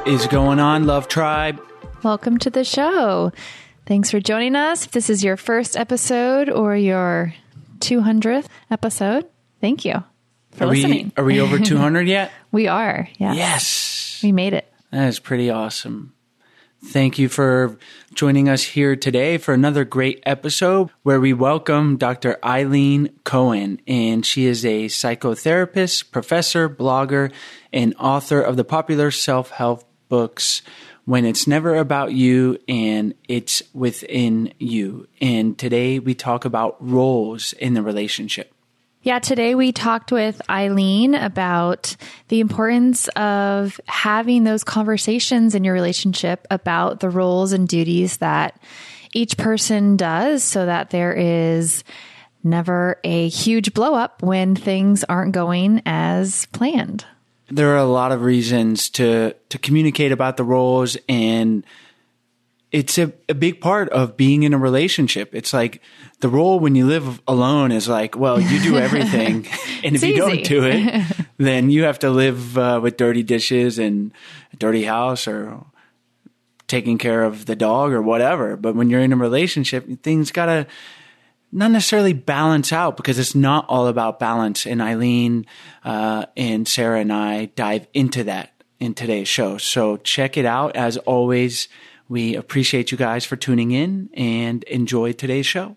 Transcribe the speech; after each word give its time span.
What 0.00 0.08
is 0.08 0.26
going 0.28 0.58
on, 0.58 0.86
Love 0.86 1.08
Tribe? 1.08 1.60
Welcome 2.02 2.38
to 2.38 2.48
the 2.50 2.64
show. 2.64 3.32
Thanks 3.84 4.10
for 4.10 4.18
joining 4.18 4.56
us. 4.56 4.86
If 4.86 4.92
this 4.92 5.10
is 5.10 5.22
your 5.22 5.36
first 5.36 5.76
episode 5.76 6.48
or 6.48 6.74
your 6.74 7.34
200th 7.80 8.46
episode, 8.70 9.26
thank 9.60 9.84
you 9.84 10.02
for 10.52 10.64
Are 10.64 10.68
listening. 10.68 11.12
we 11.16 11.22
are 11.22 11.24
we 11.24 11.40
over 11.40 11.58
200 11.64 12.08
yet? 12.08 12.32
We 12.50 12.66
are. 12.66 13.08
Yeah. 13.18 13.34
Yes. 13.34 14.20
We 14.22 14.32
made 14.32 14.54
it. 14.54 14.72
That 14.90 15.08
is 15.08 15.18
pretty 15.18 15.50
awesome. 15.50 16.14
Thank 16.82 17.18
you 17.18 17.28
for 17.28 17.76
joining 18.14 18.48
us 18.48 18.62
here 18.62 18.96
today 18.96 19.36
for 19.36 19.52
another 19.52 19.84
great 19.84 20.22
episode 20.24 20.88
where 21.02 21.20
we 21.20 21.34
welcome 21.34 21.98
Dr. 21.98 22.38
Ilene 22.42 23.12
Cohen. 23.24 23.82
And 23.86 24.24
she 24.24 24.46
is 24.46 24.64
a 24.64 24.86
psychotherapist, 24.86 26.10
professor, 26.10 26.70
blogger, 26.70 27.30
and 27.70 27.94
author 28.00 28.40
of 28.40 28.56
the 28.56 28.64
popular 28.64 29.10
self 29.10 29.50
help 29.50 29.84
books 30.10 30.60
When 31.06 31.24
It's 31.24 31.46
Never 31.46 31.76
About 31.76 32.12
You 32.12 32.58
and 32.68 33.14
It's 33.26 33.62
Within 33.72 34.52
You. 34.58 35.08
And 35.22 35.58
today 35.58 35.98
we 35.98 36.14
talk 36.14 36.44
about 36.44 36.76
roles 36.78 37.54
in 37.54 37.72
the 37.72 37.82
relationship. 37.82 38.52
Yeah, 39.02 39.18
today 39.18 39.54
we 39.54 39.72
talked 39.72 40.12
with 40.12 40.42
Ilene 40.46 41.24
about 41.24 41.96
the 42.28 42.40
importance 42.40 43.08
of 43.08 43.80
having 43.86 44.44
those 44.44 44.62
conversations 44.62 45.54
in 45.54 45.64
your 45.64 45.72
relationship 45.72 46.46
about 46.50 47.00
the 47.00 47.08
roles 47.08 47.52
and 47.52 47.66
duties 47.66 48.18
that 48.18 48.60
each 49.14 49.38
person 49.38 49.96
does 49.96 50.44
so 50.44 50.66
that 50.66 50.90
there 50.90 51.14
is 51.14 51.82
never 52.44 53.00
a 53.02 53.28
huge 53.28 53.72
blow 53.72 53.94
up 53.94 54.22
when 54.22 54.54
things 54.54 55.02
aren't 55.04 55.32
going 55.32 55.80
as 55.86 56.44
planned. 56.52 57.06
There 57.50 57.74
are 57.74 57.78
a 57.78 57.84
lot 57.84 58.12
of 58.12 58.22
reasons 58.22 58.88
to 58.90 59.34
to 59.48 59.58
communicate 59.58 60.12
about 60.12 60.36
the 60.36 60.44
roles 60.44 60.96
and 61.08 61.64
it's 62.70 62.98
a, 62.98 63.12
a 63.28 63.34
big 63.34 63.60
part 63.60 63.88
of 63.88 64.16
being 64.16 64.44
in 64.44 64.54
a 64.54 64.58
relationship. 64.58 65.34
It's 65.34 65.52
like 65.52 65.82
the 66.20 66.28
role 66.28 66.60
when 66.60 66.76
you 66.76 66.86
live 66.86 67.20
alone 67.26 67.72
is 67.72 67.88
like 67.88 68.16
well 68.16 68.40
you 68.40 68.60
do 68.62 68.78
everything 68.86 69.48
and 69.82 69.96
if 69.96 70.02
It's 70.02 70.04
you 70.04 70.16
don't 70.16 70.44
do 70.44 70.64
it 70.64 71.04
then 71.38 71.70
you 71.70 71.84
have 71.84 71.98
to 72.00 72.10
live 72.10 72.56
uh, 72.56 72.80
with 72.82 72.96
dirty 72.96 73.22
dishes 73.22 73.78
and 73.78 74.12
a 74.52 74.56
dirty 74.56 74.84
house 74.84 75.26
or 75.26 75.64
taking 76.68 76.98
care 76.98 77.24
of 77.24 77.46
the 77.46 77.56
dog 77.56 77.92
or 77.92 78.00
whatever. 78.00 78.56
But 78.56 78.76
when 78.76 78.90
you're 78.90 79.00
in 79.00 79.12
a 79.12 79.16
relationship 79.16 79.88
things 80.02 80.30
gotta 80.30 80.68
not 81.52 81.70
necessarily 81.70 82.12
balance 82.12 82.72
out 82.72 82.96
because 82.96 83.18
it's 83.18 83.34
not 83.34 83.66
all 83.68 83.86
about 83.86 84.18
balance. 84.18 84.66
And 84.66 84.80
Ilene 84.80 85.46
uh, 85.84 86.26
and 86.36 86.66
Sarah 86.66 87.00
and 87.00 87.12
I 87.12 87.46
dive 87.46 87.86
into 87.92 88.24
that 88.24 88.52
in 88.78 88.94
today's 88.94 89.28
show. 89.28 89.58
So 89.58 89.96
check 89.98 90.36
it 90.36 90.44
out. 90.44 90.76
As 90.76 90.96
always, 90.98 91.68
we 92.08 92.34
appreciate 92.34 92.90
you 92.90 92.98
guys 92.98 93.24
for 93.24 93.36
tuning 93.36 93.70
in 93.70 94.10
and 94.14 94.62
enjoy 94.64 95.12
today's 95.12 95.46
show. 95.46 95.76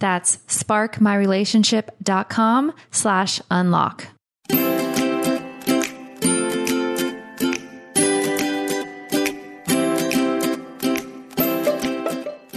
That's 0.00 0.38
sparkmyrelationship.com 0.48 2.72
slash 2.90 3.40
unlock. 3.50 4.06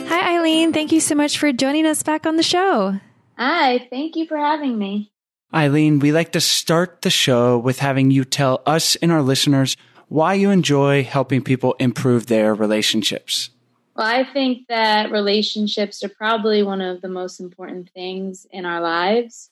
Hi, 0.07 0.37
Ilene. 0.37 0.73
Thank 0.73 0.91
you 0.91 0.99
so 0.99 1.15
much 1.15 1.37
for 1.37 1.51
joining 1.51 1.85
us 1.85 2.01
back 2.01 2.25
on 2.25 2.37
the 2.37 2.43
show. 2.43 2.99
Hi, 3.37 3.87
thank 3.89 4.15
you 4.15 4.25
for 4.27 4.37
having 4.37 4.77
me. 4.77 5.11
Ilene, 5.53 6.01
we 6.01 6.11
like 6.11 6.31
to 6.31 6.41
start 6.41 7.03
the 7.03 7.09
show 7.11 7.59
with 7.59 7.79
having 7.79 8.09
you 8.09 8.25
tell 8.25 8.63
us 8.65 8.95
and 8.97 9.11
our 9.11 9.21
listeners 9.21 9.77
why 10.07 10.33
you 10.33 10.49
enjoy 10.49 11.03
helping 11.03 11.43
people 11.43 11.75
improve 11.79 12.27
their 12.27 12.53
relationships. 12.53 13.49
Well, 13.95 14.07
I 14.07 14.23
think 14.23 14.67
that 14.69 15.11
relationships 15.11 16.03
are 16.03 16.09
probably 16.09 16.63
one 16.63 16.81
of 16.81 17.01
the 17.01 17.09
most 17.09 17.39
important 17.39 17.91
things 17.91 18.47
in 18.49 18.65
our 18.65 18.81
lives. 18.81 19.51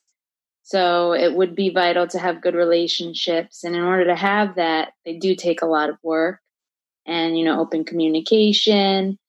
So 0.63 1.13
it 1.13 1.35
would 1.35 1.55
be 1.55 1.69
vital 1.69 2.07
to 2.07 2.19
have 2.19 2.41
good 2.41 2.55
relationships. 2.55 3.63
And 3.63 3.75
in 3.75 3.83
order 3.83 4.05
to 4.05 4.15
have 4.15 4.55
that, 4.55 4.93
they 5.05 5.17
do 5.17 5.35
take 5.35 5.61
a 5.61 5.67
lot 5.67 5.89
of 5.89 5.97
work 6.01 6.39
and, 7.05 7.37
you 7.37 7.45
know, 7.45 7.59
open 7.59 7.83
communication 7.83 9.19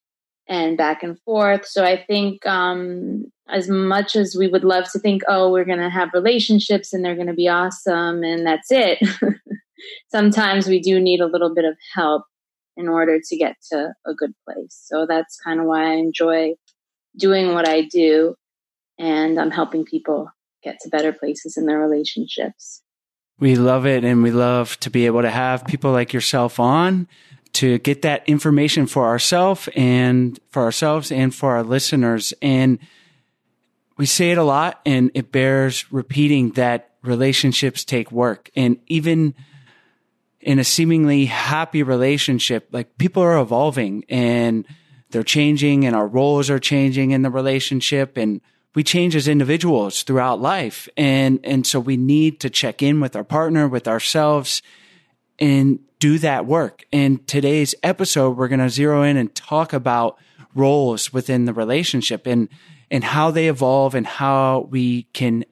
and 0.48 0.78
back 0.78 1.02
and 1.02 1.20
forth. 1.20 1.66
So 1.66 1.84
I 1.84 2.02
think 2.04 2.44
um, 2.46 3.24
as 3.48 3.68
much 3.68 4.16
as 4.16 4.36
we 4.38 4.48
would 4.48 4.64
love 4.64 4.90
to 4.92 4.98
think, 4.98 5.22
oh, 5.28 5.50
we're 5.50 5.64
going 5.64 5.78
to 5.78 5.90
have 5.90 6.10
relationships 6.14 6.92
and 6.92 7.04
they're 7.04 7.16
going 7.16 7.26
to 7.26 7.34
be 7.34 7.48
awesome 7.48 8.22
and 8.22 8.46
that's 8.46 8.70
it, 8.70 8.98
sometimes 10.10 10.68
we 10.68 10.80
do 10.80 11.00
need 11.00 11.20
a 11.20 11.26
little 11.26 11.54
bit 11.54 11.64
of 11.64 11.76
help 11.94 12.24
in 12.76 12.88
order 12.88 13.20
to 13.22 13.36
get 13.36 13.56
to 13.70 13.92
a 14.06 14.14
good 14.14 14.32
place. 14.44 14.80
So 14.84 15.06
that's 15.06 15.38
kind 15.40 15.60
of 15.60 15.66
why 15.66 15.92
I 15.92 15.94
enjoy 15.94 16.54
doing 17.16 17.54
what 17.54 17.68
I 17.68 17.82
do. 17.82 18.34
And 18.98 19.38
I'm 19.38 19.50
helping 19.50 19.84
people 19.84 20.30
get 20.62 20.78
to 20.80 20.88
better 20.88 21.12
places 21.12 21.56
in 21.56 21.66
their 21.66 21.78
relationships. 21.78 22.82
We 23.38 23.56
love 23.56 23.86
it 23.86 24.04
and 24.04 24.22
we 24.22 24.30
love 24.30 24.78
to 24.80 24.90
be 24.90 25.06
able 25.06 25.22
to 25.22 25.30
have 25.30 25.66
people 25.66 25.90
like 25.92 26.12
yourself 26.12 26.60
on 26.60 27.08
to 27.54 27.78
get 27.78 28.02
that 28.02 28.26
information 28.28 28.86
for 28.86 29.06
ourselves 29.06 29.68
and 29.74 30.38
for 30.50 30.62
ourselves 30.62 31.12
and 31.12 31.34
for 31.34 31.56
our 31.56 31.62
listeners. 31.62 32.32
And 32.40 32.78
we 33.96 34.06
say 34.06 34.30
it 34.30 34.38
a 34.38 34.44
lot 34.44 34.80
and 34.86 35.10
it 35.14 35.32
bears 35.32 35.90
repeating 35.92 36.52
that 36.52 36.90
relationships 37.02 37.84
take 37.84 38.12
work. 38.12 38.50
And 38.54 38.78
even 38.86 39.34
in 40.42 40.58
a 40.58 40.64
seemingly 40.64 41.26
happy 41.26 41.82
relationship, 41.82 42.68
like 42.72 42.98
people 42.98 43.22
are 43.22 43.38
evolving 43.38 44.04
and 44.08 44.66
they're 45.10 45.22
changing 45.22 45.86
and 45.86 45.94
our 45.94 46.06
roles 46.06 46.50
are 46.50 46.58
changing 46.58 47.12
in 47.12 47.22
the 47.22 47.30
relationship 47.30 48.16
and 48.16 48.40
we 48.74 48.82
change 48.82 49.14
as 49.14 49.28
individuals 49.28 50.02
throughout 50.02 50.40
life. 50.40 50.88
And, 50.96 51.38
and 51.44 51.66
so 51.66 51.78
we 51.78 51.96
need 51.96 52.40
to 52.40 52.50
check 52.50 52.82
in 52.82 53.00
with 53.00 53.14
our 53.14 53.24
partner, 53.24 53.68
with 53.68 53.86
ourselves 53.86 54.62
and 55.38 55.78
do 55.98 56.18
that 56.18 56.46
work. 56.46 56.84
In 56.90 57.18
today's 57.26 57.74
episode, 57.82 58.36
we're 58.36 58.48
going 58.48 58.60
to 58.60 58.70
zero 58.70 59.02
in 59.02 59.16
and 59.16 59.32
talk 59.34 59.72
about 59.72 60.18
roles 60.54 61.12
within 61.12 61.44
the 61.44 61.52
relationship 61.52 62.26
and, 62.26 62.48
and 62.90 63.04
how 63.04 63.30
they 63.30 63.48
evolve 63.48 63.94
and 63.94 64.06
how 64.06 64.66
we 64.70 65.04
can 65.12 65.44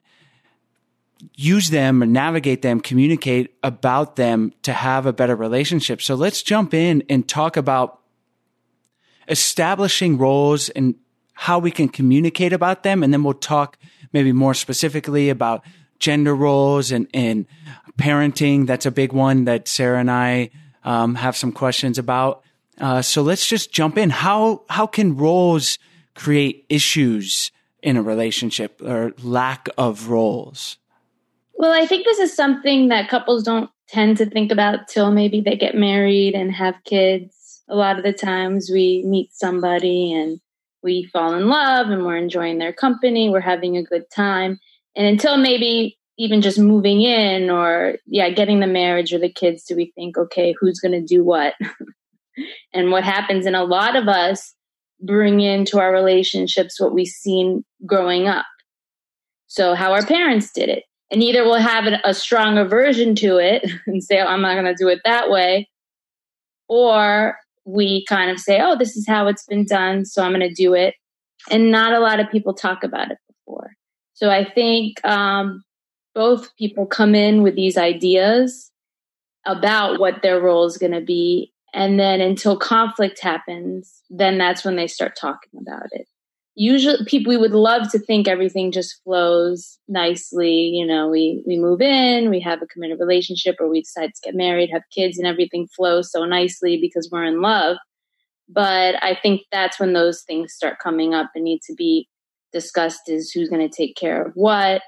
use 1.35 1.69
them 1.69 1.99
navigate 1.99 2.61
them, 2.61 2.79
communicate 2.79 3.55
about 3.63 4.15
them 4.15 4.53
to 4.63 4.73
have 4.73 5.05
a 5.05 5.13
better 5.13 5.35
relationship. 5.35 6.01
So 6.01 6.15
let's 6.15 6.41
jump 6.43 6.73
in 6.73 7.03
and 7.09 7.27
talk 7.27 7.57
about 7.57 7.99
establishing 9.27 10.17
roles 10.17 10.69
and 10.69 10.95
how 11.33 11.59
we 11.59 11.71
can 11.71 11.89
communicate 11.89 12.53
about 12.53 12.83
them. 12.83 13.03
And 13.03 13.13
then 13.13 13.23
we'll 13.23 13.33
talk 13.33 13.77
maybe 14.13 14.31
more 14.31 14.53
specifically 14.53 15.29
about 15.29 15.63
gender 15.99 16.35
roles 16.35 16.91
and, 16.91 17.07
and 17.13 17.45
parenting. 17.97 18.67
That's 18.67 18.85
a 18.85 18.91
big 18.91 19.13
one 19.13 19.45
that 19.45 19.67
Sarah 19.67 19.99
and 19.99 20.11
I 20.11 20.51
um, 20.83 21.15
have 21.15 21.37
some 21.37 21.51
questions 21.51 21.97
about. 21.97 22.43
Uh, 22.79 23.01
so 23.01 23.21
let's 23.21 23.47
just 23.47 23.71
jump 23.71 23.97
in. 23.97 24.09
How 24.09 24.63
how 24.69 24.87
can 24.87 25.15
roles 25.15 25.77
create 26.15 26.65
issues 26.69 27.51
in 27.83 27.97
a 27.97 28.01
relationship 28.01 28.81
or 28.81 29.13
lack 29.21 29.69
of 29.77 30.09
roles? 30.09 30.77
Well, 31.61 31.73
I 31.73 31.85
think 31.85 32.05
this 32.05 32.17
is 32.17 32.35
something 32.35 32.87
that 32.87 33.07
couples 33.07 33.43
don't 33.43 33.69
tend 33.87 34.17
to 34.17 34.25
think 34.25 34.51
about 34.51 34.87
till 34.87 35.11
maybe 35.11 35.41
they 35.41 35.55
get 35.55 35.75
married 35.75 36.33
and 36.33 36.51
have 36.51 36.73
kids. 36.85 37.61
A 37.69 37.75
lot 37.75 37.99
of 37.99 38.03
the 38.03 38.13
times 38.13 38.71
we 38.73 39.03
meet 39.05 39.31
somebody 39.31 40.11
and 40.11 40.39
we 40.81 41.07
fall 41.13 41.35
in 41.35 41.49
love 41.49 41.91
and 41.91 42.03
we're 42.03 42.17
enjoying 42.17 42.57
their 42.57 42.73
company, 42.73 43.29
we're 43.29 43.41
having 43.41 43.77
a 43.77 43.83
good 43.83 44.05
time. 44.09 44.59
And 44.95 45.05
until 45.05 45.37
maybe 45.37 45.99
even 46.17 46.41
just 46.41 46.57
moving 46.57 47.03
in 47.03 47.51
or 47.51 47.97
yeah, 48.07 48.31
getting 48.31 48.59
the 48.59 48.65
marriage 48.65 49.13
or 49.13 49.19
the 49.19 49.31
kids, 49.31 49.63
do 49.63 49.75
we 49.75 49.91
think, 49.93 50.17
okay, 50.17 50.55
who's 50.59 50.79
going 50.79 50.99
to 50.99 51.05
do 51.05 51.23
what? 51.23 51.53
and 52.73 52.89
what 52.89 53.03
happens 53.03 53.45
And 53.45 53.55
a 53.55 53.63
lot 53.63 53.95
of 53.95 54.07
us, 54.07 54.55
bring 54.99 55.41
into 55.41 55.79
our 55.79 55.93
relationships 55.93 56.81
what 56.81 56.93
we've 56.93 57.07
seen 57.07 57.63
growing 57.85 58.27
up. 58.27 58.45
So, 59.45 59.75
how 59.75 59.93
our 59.93 60.05
parents 60.05 60.51
did 60.53 60.69
it. 60.69 60.85
And 61.11 61.21
either 61.21 61.43
we'll 61.43 61.55
have 61.55 61.85
a 62.05 62.13
strong 62.13 62.57
aversion 62.57 63.15
to 63.15 63.37
it 63.37 63.69
and 63.85 64.03
say, 64.03 64.21
oh, 64.21 64.25
I'm 64.25 64.41
not 64.41 64.53
going 64.53 64.65
to 64.65 64.75
do 64.75 64.87
it 64.87 65.01
that 65.03 65.29
way. 65.29 65.69
Or 66.67 67.37
we 67.65 68.05
kind 68.05 68.31
of 68.31 68.39
say, 68.39 68.59
oh, 68.61 68.77
this 68.77 68.95
is 68.95 69.05
how 69.07 69.27
it's 69.27 69.45
been 69.45 69.65
done, 69.65 70.05
so 70.05 70.23
I'm 70.23 70.31
going 70.31 70.47
to 70.47 70.53
do 70.53 70.73
it. 70.73 70.95
And 71.49 71.69
not 71.69 71.93
a 71.93 71.99
lot 71.99 72.19
of 72.19 72.31
people 72.31 72.53
talk 72.53 72.83
about 72.83 73.11
it 73.11 73.17
before. 73.27 73.73
So 74.13 74.29
I 74.29 74.49
think 74.49 75.05
um, 75.05 75.63
both 76.15 76.55
people 76.55 76.85
come 76.85 77.13
in 77.13 77.43
with 77.43 77.55
these 77.55 77.77
ideas 77.77 78.71
about 79.45 79.99
what 79.99 80.21
their 80.21 80.39
role 80.39 80.65
is 80.65 80.77
going 80.77 80.93
to 80.93 81.01
be. 81.01 81.51
And 81.73 81.99
then 81.99 82.21
until 82.21 82.57
conflict 82.57 83.19
happens, 83.21 84.01
then 84.09 84.37
that's 84.37 84.63
when 84.63 84.75
they 84.75 84.87
start 84.87 85.17
talking 85.19 85.59
about 85.59 85.87
it 85.91 86.07
usually 86.55 87.03
people 87.05 87.29
we 87.29 87.37
would 87.37 87.53
love 87.53 87.89
to 87.89 87.99
think 87.99 88.27
everything 88.27 88.71
just 88.71 89.01
flows 89.03 89.79
nicely 89.87 90.51
you 90.51 90.85
know 90.85 91.07
we 91.07 91.41
we 91.47 91.57
move 91.57 91.81
in 91.81 92.29
we 92.29 92.39
have 92.39 92.61
a 92.61 92.67
committed 92.67 92.99
relationship 92.99 93.55
or 93.59 93.69
we 93.69 93.81
decide 93.81 94.11
to 94.13 94.21
get 94.23 94.35
married 94.35 94.69
have 94.69 94.83
kids 94.93 95.17
and 95.17 95.27
everything 95.27 95.67
flows 95.75 96.11
so 96.11 96.25
nicely 96.25 96.77
because 96.79 97.09
we're 97.11 97.23
in 97.23 97.41
love. 97.41 97.77
But 98.49 99.01
i 99.01 99.15
think 99.15 99.41
that's 99.51 99.79
when 99.79 99.93
those 99.93 100.23
things 100.23 100.53
start 100.53 100.79
coming 100.79 101.13
up 101.13 101.31
and 101.35 101.45
need 101.45 101.61
to 101.63 101.73
be 101.73 102.07
discussed 102.51 103.07
is 103.07 103.31
who's 103.31 103.49
going 103.49 103.67
to 103.67 103.75
take 103.75 103.95
care 103.95 104.25
of 104.25 104.33
what 104.35 104.81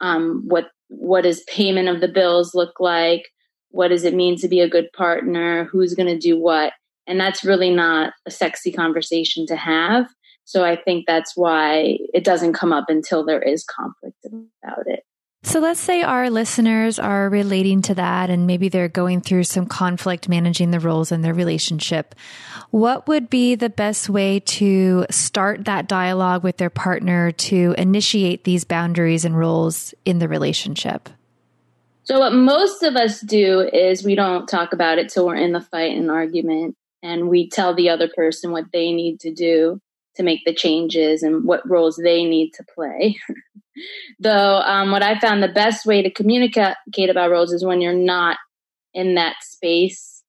um, 0.00 0.42
what 0.46 0.70
what 0.88 1.22
does 1.22 1.44
payment 1.44 1.88
of 1.88 2.00
the 2.00 2.08
bills 2.08 2.54
look 2.54 2.80
like? 2.80 3.28
What 3.70 3.88
does 3.88 4.04
it 4.04 4.14
mean 4.14 4.36
to 4.38 4.48
be 4.48 4.60
a 4.60 4.68
good 4.68 4.92
partner? 4.92 5.64
Who's 5.64 5.94
going 5.94 6.08
to 6.08 6.18
do 6.18 6.38
what? 6.38 6.72
And 7.06 7.20
that's 7.20 7.44
really 7.44 7.70
not 7.70 8.12
a 8.26 8.30
sexy 8.30 8.72
conversation 8.72 9.46
to 9.46 9.56
have 9.56 10.06
so 10.50 10.64
I 10.64 10.74
think 10.74 11.06
that's 11.06 11.36
why 11.36 11.96
it 12.12 12.24
doesn't 12.24 12.54
come 12.54 12.72
up 12.72 12.86
until 12.88 13.24
there 13.24 13.40
is 13.40 13.62
conflict 13.62 14.16
about 14.24 14.84
it. 14.86 15.04
So 15.44 15.60
let's 15.60 15.78
say 15.78 16.02
our 16.02 16.28
listeners 16.28 16.98
are 16.98 17.28
relating 17.28 17.82
to 17.82 17.94
that 17.94 18.30
and 18.30 18.48
maybe 18.48 18.68
they're 18.68 18.88
going 18.88 19.20
through 19.20 19.44
some 19.44 19.66
conflict 19.66 20.28
managing 20.28 20.72
the 20.72 20.80
roles 20.80 21.12
in 21.12 21.22
their 21.22 21.32
relationship. 21.32 22.16
What 22.70 23.06
would 23.06 23.30
be 23.30 23.54
the 23.54 23.70
best 23.70 24.10
way 24.10 24.40
to 24.40 25.06
start 25.08 25.66
that 25.66 25.86
dialogue 25.86 26.42
with 26.42 26.56
their 26.56 26.68
partner 26.68 27.30
to 27.30 27.76
initiate 27.78 28.42
these 28.42 28.64
boundaries 28.64 29.24
and 29.24 29.38
roles 29.38 29.94
in 30.04 30.18
the 30.18 30.26
relationship? 30.26 31.08
So 32.02 32.18
what 32.18 32.32
most 32.32 32.82
of 32.82 32.96
us 32.96 33.20
do 33.20 33.60
is 33.60 34.04
we 34.04 34.16
don't 34.16 34.48
talk 34.48 34.72
about 34.72 34.98
it 34.98 35.10
till 35.10 35.26
we're 35.26 35.36
in 35.36 35.52
the 35.52 35.60
fight 35.60 35.96
and 35.96 36.10
argument 36.10 36.74
and 37.04 37.28
we 37.28 37.48
tell 37.48 37.72
the 37.72 37.90
other 37.90 38.08
person 38.08 38.50
what 38.50 38.72
they 38.72 38.92
need 38.92 39.20
to 39.20 39.32
do 39.32 39.80
to 40.20 40.24
make 40.24 40.44
the 40.44 40.54
changes 40.54 41.22
and 41.22 41.44
what 41.44 41.68
roles 41.68 41.96
they 41.96 42.24
need 42.24 42.52
to 42.52 42.64
play. 42.74 43.18
Though, 44.20 44.60
um, 44.60 44.90
what 44.90 45.02
I 45.02 45.18
found 45.18 45.42
the 45.42 45.48
best 45.48 45.86
way 45.86 46.02
to 46.02 46.10
communicate 46.10 46.76
about 47.08 47.30
roles 47.30 47.52
is 47.52 47.64
when 47.64 47.80
you're 47.80 47.94
not 47.94 48.36
in 48.92 49.14
that 49.14 49.36
space 49.40 50.22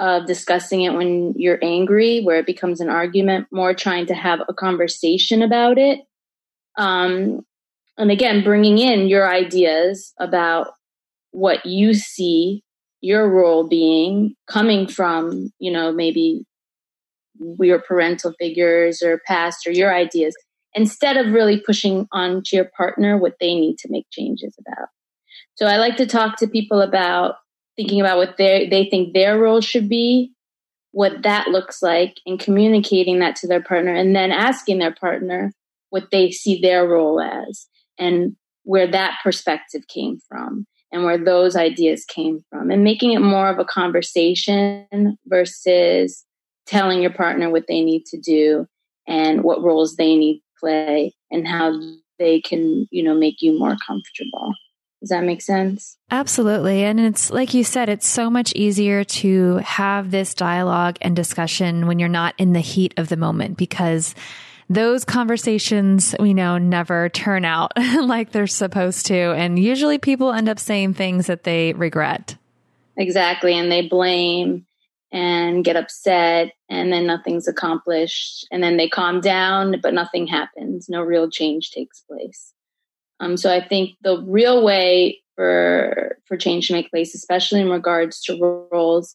of 0.00 0.26
discussing 0.26 0.82
it 0.82 0.94
when 0.94 1.34
you're 1.36 1.58
angry, 1.62 2.22
where 2.22 2.38
it 2.38 2.46
becomes 2.46 2.80
an 2.80 2.88
argument, 2.88 3.46
more 3.52 3.74
trying 3.74 4.06
to 4.06 4.14
have 4.14 4.40
a 4.48 4.54
conversation 4.54 5.42
about 5.42 5.78
it. 5.78 6.00
Um, 6.76 7.42
and 7.96 8.10
again, 8.10 8.42
bringing 8.42 8.78
in 8.78 9.08
your 9.08 9.28
ideas 9.28 10.12
about 10.18 10.72
what 11.30 11.64
you 11.64 11.94
see 11.94 12.64
your 13.00 13.30
role 13.30 13.68
being 13.68 14.34
coming 14.48 14.88
from, 14.88 15.52
you 15.60 15.70
know, 15.70 15.92
maybe 15.92 16.44
your 17.60 17.80
parental 17.80 18.32
figures 18.38 19.02
or 19.02 19.20
past 19.26 19.66
or 19.66 19.70
your 19.70 19.94
ideas 19.94 20.34
instead 20.74 21.16
of 21.16 21.32
really 21.32 21.60
pushing 21.60 22.06
on 22.12 22.42
to 22.44 22.56
your 22.56 22.70
partner 22.76 23.16
what 23.16 23.34
they 23.40 23.54
need 23.54 23.78
to 23.78 23.90
make 23.90 24.06
changes 24.10 24.54
about. 24.58 24.88
So 25.54 25.66
I 25.66 25.76
like 25.76 25.96
to 25.96 26.06
talk 26.06 26.36
to 26.38 26.46
people 26.46 26.80
about 26.80 27.36
thinking 27.76 28.00
about 28.00 28.18
what 28.18 28.36
they 28.36 28.68
they 28.68 28.88
think 28.88 29.12
their 29.12 29.38
role 29.38 29.60
should 29.60 29.88
be, 29.88 30.32
what 30.92 31.22
that 31.22 31.48
looks 31.48 31.82
like, 31.82 32.16
and 32.26 32.38
communicating 32.38 33.18
that 33.20 33.36
to 33.36 33.48
their 33.48 33.62
partner, 33.62 33.94
and 33.94 34.14
then 34.14 34.30
asking 34.30 34.78
their 34.78 34.94
partner 34.94 35.52
what 35.90 36.10
they 36.12 36.30
see 36.30 36.60
their 36.60 36.86
role 36.86 37.20
as 37.20 37.66
and 37.98 38.36
where 38.64 38.86
that 38.86 39.18
perspective 39.22 39.82
came 39.88 40.18
from 40.28 40.66
and 40.92 41.04
where 41.04 41.18
those 41.18 41.56
ideas 41.56 42.04
came 42.04 42.40
from 42.50 42.70
and 42.70 42.84
making 42.84 43.12
it 43.12 43.20
more 43.20 43.48
of 43.48 43.58
a 43.58 43.64
conversation 43.64 45.16
versus 45.26 46.24
telling 46.68 47.00
your 47.00 47.12
partner 47.12 47.50
what 47.50 47.66
they 47.66 47.80
need 47.80 48.04
to 48.06 48.18
do 48.18 48.66
and 49.06 49.42
what 49.42 49.62
roles 49.62 49.96
they 49.96 50.14
need 50.16 50.38
to 50.38 50.60
play 50.60 51.14
and 51.30 51.48
how 51.48 51.72
they 52.18 52.40
can, 52.40 52.86
you 52.90 53.02
know, 53.02 53.14
make 53.14 53.40
you 53.40 53.58
more 53.58 53.76
comfortable. 53.86 54.52
Does 55.00 55.10
that 55.10 55.24
make 55.24 55.40
sense? 55.40 55.96
Absolutely. 56.10 56.82
And 56.82 56.98
it's 56.98 57.30
like 57.30 57.54
you 57.54 57.62
said, 57.62 57.88
it's 57.88 58.08
so 58.08 58.28
much 58.28 58.52
easier 58.54 59.04
to 59.04 59.56
have 59.58 60.10
this 60.10 60.34
dialogue 60.34 60.98
and 61.00 61.14
discussion 61.14 61.86
when 61.86 61.98
you're 61.98 62.08
not 62.08 62.34
in 62.36 62.52
the 62.52 62.60
heat 62.60 62.94
of 62.96 63.08
the 63.08 63.16
moment 63.16 63.56
because 63.56 64.14
those 64.68 65.04
conversations 65.04 66.14
we 66.20 66.34
know 66.34 66.58
never 66.58 67.08
turn 67.08 67.44
out 67.44 67.72
like 68.02 68.32
they're 68.32 68.46
supposed 68.46 69.06
to. 69.06 69.14
And 69.14 69.58
usually 69.58 69.98
people 69.98 70.32
end 70.32 70.48
up 70.48 70.58
saying 70.58 70.94
things 70.94 71.28
that 71.28 71.44
they 71.44 71.72
regret. 71.74 72.36
Exactly. 72.96 73.56
And 73.56 73.70
they 73.70 73.88
blame 73.88 74.66
and 75.12 75.64
get 75.64 75.76
upset 75.76 76.52
and 76.68 76.92
then 76.92 77.06
nothing's 77.06 77.48
accomplished 77.48 78.46
and 78.50 78.62
then 78.62 78.76
they 78.76 78.88
calm 78.88 79.20
down 79.20 79.80
but 79.82 79.94
nothing 79.94 80.26
happens. 80.26 80.88
No 80.88 81.02
real 81.02 81.30
change 81.30 81.70
takes 81.70 82.00
place. 82.00 82.52
Um, 83.20 83.36
so 83.36 83.52
i 83.52 83.66
think 83.66 83.96
the 84.02 84.22
real 84.26 84.64
way 84.64 85.20
for 85.34 86.18
for 86.26 86.36
change 86.36 86.68
to 86.68 86.72
make 86.72 86.90
place 86.90 87.14
especially 87.14 87.60
in 87.60 87.68
regards 87.68 88.20
to 88.22 88.68
roles 88.72 89.14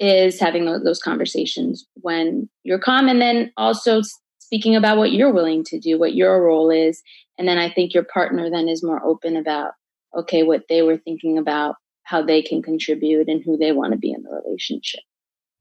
is 0.00 0.40
having 0.40 0.64
those, 0.64 0.82
those 0.82 1.00
conversations 1.00 1.86
when 1.94 2.48
you're 2.64 2.80
calm 2.80 3.08
and 3.08 3.20
then 3.20 3.52
also 3.56 4.02
speaking 4.38 4.74
about 4.74 4.98
what 4.98 5.12
you're 5.12 5.32
willing 5.32 5.64
to 5.64 5.78
do 5.78 5.98
what 5.98 6.14
your 6.14 6.42
role 6.42 6.70
is. 6.70 7.02
And 7.38 7.48
then 7.48 7.58
i 7.58 7.70
think 7.70 7.94
your 7.94 8.04
partner 8.04 8.50
then 8.50 8.68
is 8.68 8.82
more 8.82 9.04
open 9.04 9.36
about 9.36 9.72
okay 10.16 10.42
what 10.42 10.64
they 10.68 10.82
were 10.82 10.96
thinking 10.96 11.38
about 11.38 11.76
how 12.02 12.22
they 12.22 12.42
can 12.42 12.62
contribute 12.62 13.28
and 13.28 13.42
who 13.42 13.56
they 13.56 13.72
want 13.72 13.92
to 13.92 13.98
be 13.98 14.12
in 14.12 14.22
the 14.22 14.30
relationship 14.44 15.00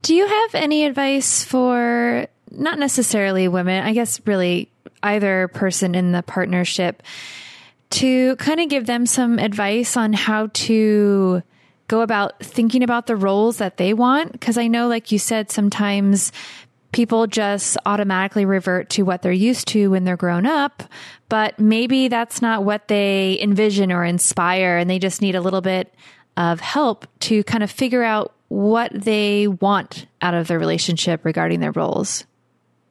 do 0.03 0.13
you 0.13 0.27
have 0.27 0.55
any 0.55 0.86
advice 0.86 1.43
for 1.43 2.27
not 2.51 2.77
necessarily 2.77 3.48
women, 3.48 3.83
I 3.83 3.93
guess 3.93 4.22
really 4.27 4.69
either 5.01 5.48
person 5.48 5.95
in 5.95 6.12
the 6.12 6.22
partnership 6.22 7.01
to 7.91 8.36
kind 8.36 8.60
of 8.60 8.69
give 8.69 8.86
them 8.86 9.05
some 9.05 9.39
advice 9.39 9.98
on 9.98 10.13
how 10.13 10.50
to 10.53 11.41
go 11.88 12.01
about 12.01 12.39
thinking 12.39 12.83
about 12.83 13.07
the 13.07 13.15
roles 13.15 13.57
that 13.57 13.77
they 13.77 13.93
want? 13.93 14.33
Because 14.33 14.57
I 14.57 14.67
know, 14.67 14.88
like 14.88 15.12
you 15.12 15.19
said, 15.19 15.51
sometimes 15.51 16.31
people 16.91 17.25
just 17.25 17.77
automatically 17.86 18.45
revert 18.45 18.89
to 18.91 19.03
what 19.03 19.22
they're 19.22 19.31
used 19.31 19.67
to 19.69 19.89
when 19.89 20.03
they're 20.03 20.17
grown 20.17 20.45
up, 20.45 20.83
but 21.29 21.57
maybe 21.60 22.07
that's 22.07 22.41
not 22.41 22.63
what 22.63 22.88
they 22.88 23.39
envision 23.41 23.91
or 23.91 24.03
inspire, 24.03 24.77
and 24.77 24.89
they 24.89 25.00
just 25.00 25.22
need 25.22 25.36
a 25.36 25.41
little 25.41 25.62
bit 25.62 25.93
of 26.36 26.60
help 26.60 27.07
to 27.19 27.43
kind 27.45 27.63
of 27.63 27.72
figure 27.72 28.03
out 28.03 28.33
what 28.53 28.91
they 28.93 29.48
want 29.48 30.05
out 30.22 30.36
of 30.36 30.48
their 30.48 30.60
relationship 30.60 31.25
regarding 31.25 31.60
their 31.60 31.72
roles? 31.72 32.24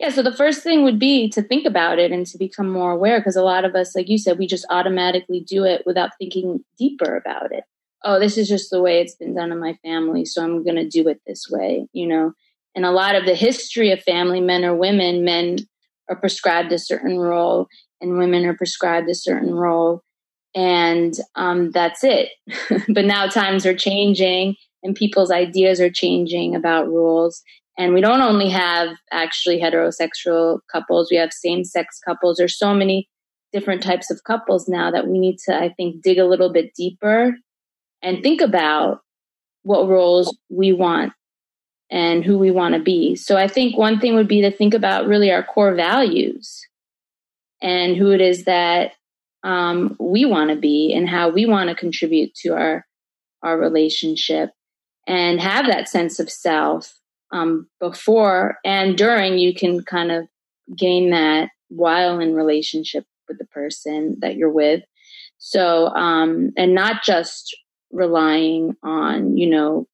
Yeah, 0.01 0.11
so 0.11 0.21
the 0.21 0.35
first 0.35 0.65
thing 0.65 0.83
would 0.83 0.99
be 0.99 1.29
to 1.31 1.41
think 1.41 1.67
about 1.67 2.01
it 2.01 2.11
and 2.11 2.27
to 2.27 2.39
become 2.39 2.69
more 2.69 2.91
aware 2.91 3.21
because 3.21 3.37
a 3.37 3.45
lot 3.45 3.65
of 3.65 3.77
us, 3.77 3.95
like 3.95 4.09
you 4.09 4.19
said, 4.19 4.39
we 4.39 4.49
just 4.49 4.67
automatically 4.71 5.45
do 5.47 5.63
it 5.63 5.83
without 5.87 6.11
thinking 6.19 6.65
deeper 6.77 7.17
about 7.17 7.53
it. 7.53 7.63
Oh, 8.03 8.19
this 8.19 8.37
is 8.37 8.49
just 8.49 8.71
the 8.71 8.83
way 8.83 9.01
it's 9.01 9.15
been 9.15 9.37
done 9.37 9.53
in 9.53 9.61
my 9.61 9.79
family, 9.85 10.25
so 10.25 10.43
I'm 10.43 10.65
going 10.65 10.75
to 10.75 10.89
do 10.89 11.07
it 11.07 11.21
this 11.29 11.47
way, 11.49 11.87
you 11.93 12.09
know. 12.09 12.33
And 12.75 12.85
a 12.85 12.91
lot 12.91 13.15
of 13.15 13.25
the 13.25 13.37
history 13.37 13.93
of 13.93 14.03
family, 14.03 14.41
men 14.41 14.65
or 14.65 14.75
women, 14.75 15.25
men 15.25 15.59
are 16.09 16.17
prescribed 16.17 16.73
a 16.73 16.79
certain 16.79 17.19
role 17.19 17.69
and 18.01 18.19
women 18.19 18.45
are 18.47 18.57
prescribed 18.57 19.09
a 19.09 19.15
certain 19.15 19.55
role. 19.55 20.03
And 20.57 21.15
um, 21.37 21.71
that's 21.71 22.03
it. 22.03 22.31
but 22.89 23.05
now 23.05 23.29
times 23.29 23.65
are 23.65 23.77
changing 23.77 24.57
and 24.83 24.95
people's 24.95 25.31
ideas 25.31 25.81
are 25.81 25.91
changing 25.91 26.55
about 26.55 26.89
rules. 26.89 27.43
And 27.79 27.95
we 27.95 28.01
don't 28.01 28.21
only 28.21 28.49
have 28.51 28.91
actually 29.11 29.61
heterosexual 29.61 30.61
couples, 30.71 31.11
we 31.11 31.17
have 31.17 31.33
same 31.33 31.65
sex 31.65 31.99
couples. 32.05 32.37
There's 32.37 32.59
so 32.59 32.75
many 32.75 33.09
different 33.53 33.83
types 33.83 34.11
of 34.11 34.25
couples 34.25 34.69
now 34.69 34.91
that 34.91 35.07
we 35.07 35.19
need 35.19 35.39
to, 35.47 35.57
I 35.57 35.73
think, 35.75 36.03
dig 36.03 36.19
a 36.19 36.27
little 36.27 36.53
bit 36.53 36.75
deeper 36.75 37.35
and 38.03 38.23
think 38.23 38.41
about 38.41 39.01
what 39.63 39.89
roles 39.89 40.37
we 40.51 40.73
want 40.73 41.13
and 41.91 42.25
who 42.25 42.39
we 42.39 42.51
want 42.51 42.75
to 42.75 42.81
be. 42.81 43.15
So 43.15 43.37
I 43.37 43.47
think 43.47 43.77
one 43.77 44.01
thing 44.01 44.15
would 44.15 44.29
be 44.29 44.41
to 44.41 44.51
think 44.51 44.75
about 44.75 45.07
really 45.07 45.31
our 45.31 45.43
core 45.43 45.75
values 45.75 46.67
and 47.61 47.97
who 47.97 48.11
it 48.11 48.21
is 48.21 48.45
that 48.45 48.93
um, 49.45 49.97
we 50.01 50.25
want 50.25 50.51
to 50.51 50.57
be 50.57 50.93
and 50.95 51.09
how 51.09 51.29
we 51.29 51.47
want 51.47 51.69
to 51.69 51.77
contribute 51.77 52.35
to 52.37 52.51
our 52.51 52.87
our 53.43 53.59
relationship 53.59 54.51
and 55.07 55.41
have 55.41 55.67
that 55.67 55.89
sense 55.89 56.19
of 56.19 56.31
self 56.31 56.95
um, 57.33 57.69
before 57.81 58.59
and 58.65 58.97
during 58.97 59.39
you 59.39 59.55
can 59.55 59.83
kind 59.83 60.13
of 60.13 60.27
gain 60.77 61.11
that 61.11 61.51
while 61.69 62.21
in 62.21 62.35
relationship 62.35 63.05
with 63.29 63.39
the 63.39 63.47
person 63.47 64.17
that 64.21 64.37
you're 64.37 64.51
with. 64.51 64.83
So, 65.39 65.89
um, 65.89 66.53
and 66.57 66.75
not 66.75 67.03
just 67.03 67.57
relying 67.91 68.77
on, 68.83 69.37
you 69.37 69.49
know, 69.49 69.87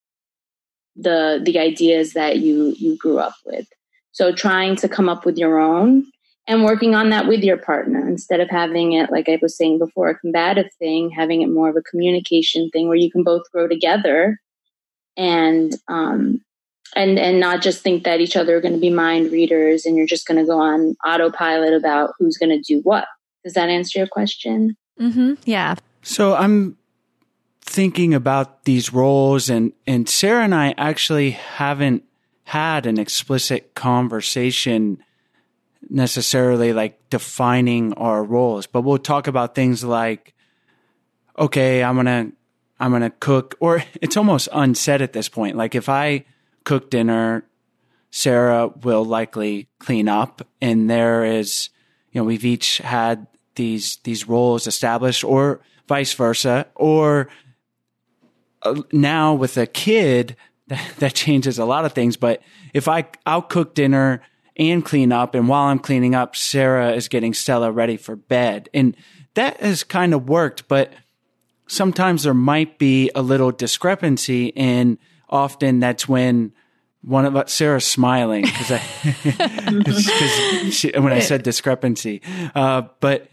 the, 0.97 1.41
the 1.43 1.59
ideas 1.59 2.13
that 2.15 2.39
you, 2.39 2.75
you 2.77 2.97
grew 2.99 3.19
up 3.19 3.35
with. 3.47 3.67
So 4.13 4.33
trying 4.33 4.77
to 4.77 4.89
come 4.89 5.09
up 5.09 5.25
with 5.25 5.39
your 5.39 5.59
own 5.59 6.05
and 6.49 6.65
working 6.65 6.95
on 6.95 7.11
that 7.11 7.29
with 7.29 7.45
your 7.45 7.57
partner 7.57 8.09
instead 8.09 8.41
of 8.41 8.51
having 8.51 8.93
it, 8.93 9.13
like 9.13 9.29
I 9.29 9.39
was 9.41 9.57
saying 9.57 9.79
before, 9.79 10.11
a 10.11 10.19
combative 10.19 10.71
thing, 10.79 11.11
having 11.11 11.43
it 11.43 11.49
more 11.51 11.69
of 11.69 11.77
a 11.77 11.83
communication 11.83 12.69
thing 12.71 12.89
where 12.89 12.97
you 12.97 13.11
can 13.11 13.23
both 13.23 13.43
grow 13.53 13.69
together 13.69 14.41
and, 15.19 15.75
um, 15.89 16.41
and 16.97 17.19
and 17.19 17.41
not 17.41 17.63
just 17.63 17.83
think 17.83 18.05
that 18.05 18.21
each 18.21 18.37
other 18.37 18.57
are 18.57 18.61
going 18.61 18.75
to 18.75 18.81
be 18.81 18.91
mind 18.91 19.31
readers 19.31 19.85
and 19.85 19.97
you're 19.97 20.07
just 20.07 20.27
going 20.27 20.39
to 20.39 20.47
go 20.47 20.59
on 20.59 20.97
autopilot 21.05 21.75
about 21.75 22.15
who's 22.19 22.39
going 22.39 22.51
to 22.51 22.61
do 22.61 22.81
what. 22.83 23.07
Does 23.45 23.55
that 23.55 23.69
answer 23.69 23.99
your 23.99 24.09
question? 24.09 24.77
Mm-hmm. 25.01 25.35
Yeah. 25.45 25.77
So 26.03 26.35
I'm 26.35 26.77
thinking 27.63 28.15
about 28.15 28.65
these 28.65 28.93
roles 28.93 29.51
and 29.51 29.73
and 29.87 30.09
Sarah 30.09 30.45
and 30.45 30.55
I 30.55 30.75
actually 30.79 31.33
haven't 31.33 32.05
had 32.45 32.87
an 32.87 32.99
explicit 32.99 33.75
conversation 33.75 35.03
necessarily 35.91 36.73
like 36.73 37.11
defining 37.11 37.93
our 37.95 38.25
roles, 38.25 38.67
but 38.67 38.83
we'll 38.83 38.99
talk 38.99 39.27
about 39.27 39.55
things 39.55 39.85
like 39.85 40.35
okay, 41.39 41.85
I'm 41.85 41.95
going 41.95 42.07
to 42.07 42.33
I'm 42.81 42.91
going 42.91 43.03
to 43.03 43.11
cook 43.11 43.57
or 43.61 43.83
it's 44.03 44.17
almost 44.17 44.49
unsaid 44.53 45.03
at 45.03 45.13
this 45.13 45.29
point. 45.29 45.57
Like 45.57 45.75
if 45.75 45.89
I 45.89 46.25
cook 46.65 46.91
dinner, 46.91 47.45
Sarah 48.11 48.69
will 48.69 49.05
likely 49.05 49.69
clean 49.79 50.09
up 50.09 50.47
and 50.61 50.89
there 50.89 51.25
is 51.25 51.71
you 52.13 52.21
know, 52.21 52.25
we've 52.25 52.45
each 52.45 52.79
had 52.79 53.27
these 53.59 53.99
these 54.05 54.27
roles 54.27 54.67
established 54.67 55.25
or 55.25 55.61
vice 55.87 56.15
versa 56.15 56.67
or 56.75 57.29
uh, 58.63 58.81
now 58.93 59.35
with 59.35 59.57
a 59.59 59.67
kid 59.67 60.37
that, 60.69 60.95
that 60.99 61.15
changes 61.15 61.59
a 61.59 61.65
lot 61.65 61.85
of 61.85 61.93
things 61.93 62.17
but 62.17 62.41
if 62.73 62.89
i 62.89 63.05
i'll 63.27 63.43
cook 63.43 63.75
dinner 63.75 64.23
and 64.57 64.85
clean 64.85 65.13
up 65.13 65.35
and 65.35 65.49
while 65.49 65.65
i'm 65.65 65.79
cleaning 65.79 66.15
up 66.15 66.37
sarah 66.37 66.93
is 66.93 67.09
getting 67.09 67.35
stella 67.35 67.73
ready 67.73 67.97
for 67.97 68.15
bed 68.15 68.69
and 68.73 68.97
that 69.35 69.59
has 69.61 69.83
kind 69.83 70.15
of 70.15 70.29
worked 70.29 70.69
but 70.69 70.93
sometimes 71.69 72.25
there 72.25 72.35
might 72.35 72.79
be 72.79 73.11
a 73.15 73.23
little 73.23 73.53
discrepancy 73.53 74.57
and 74.57 74.99
often 75.29 75.79
that's 75.81 76.09
when 76.09 76.53
one 77.03 77.25
of 77.25 77.37
us, 77.37 77.53
Sarah's 77.53 77.85
smiling 77.85 78.43
because 78.43 78.73
I, 78.73 78.81
when 81.01 81.13
I 81.13 81.21
said 81.21 81.43
discrepancy, 81.43 82.23
uh, 82.55 82.83
but 83.01 83.29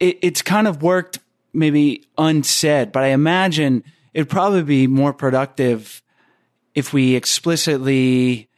it, 0.00 0.18
it's 0.22 0.42
kind 0.42 0.66
of 0.66 0.82
worked 0.82 1.18
maybe 1.52 2.06
unsaid, 2.16 2.92
but 2.92 3.04
I 3.04 3.08
imagine 3.08 3.84
it'd 4.14 4.30
probably 4.30 4.62
be 4.62 4.86
more 4.86 5.12
productive 5.12 6.02
if 6.74 6.92
we 6.92 7.14
explicitly 7.14 8.48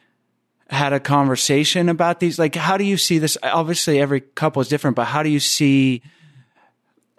had 0.69 0.93
a 0.93 0.99
conversation 0.99 1.89
about 1.89 2.19
these. 2.19 2.39
Like, 2.39 2.55
how 2.55 2.77
do 2.77 2.83
you 2.83 2.97
see 2.97 3.19
this? 3.19 3.37
Obviously, 3.43 3.99
every 3.99 4.21
couple 4.21 4.61
is 4.61 4.69
different, 4.69 4.95
but 4.95 5.05
how 5.05 5.21
do 5.21 5.29
you 5.29 5.39
see 5.39 6.01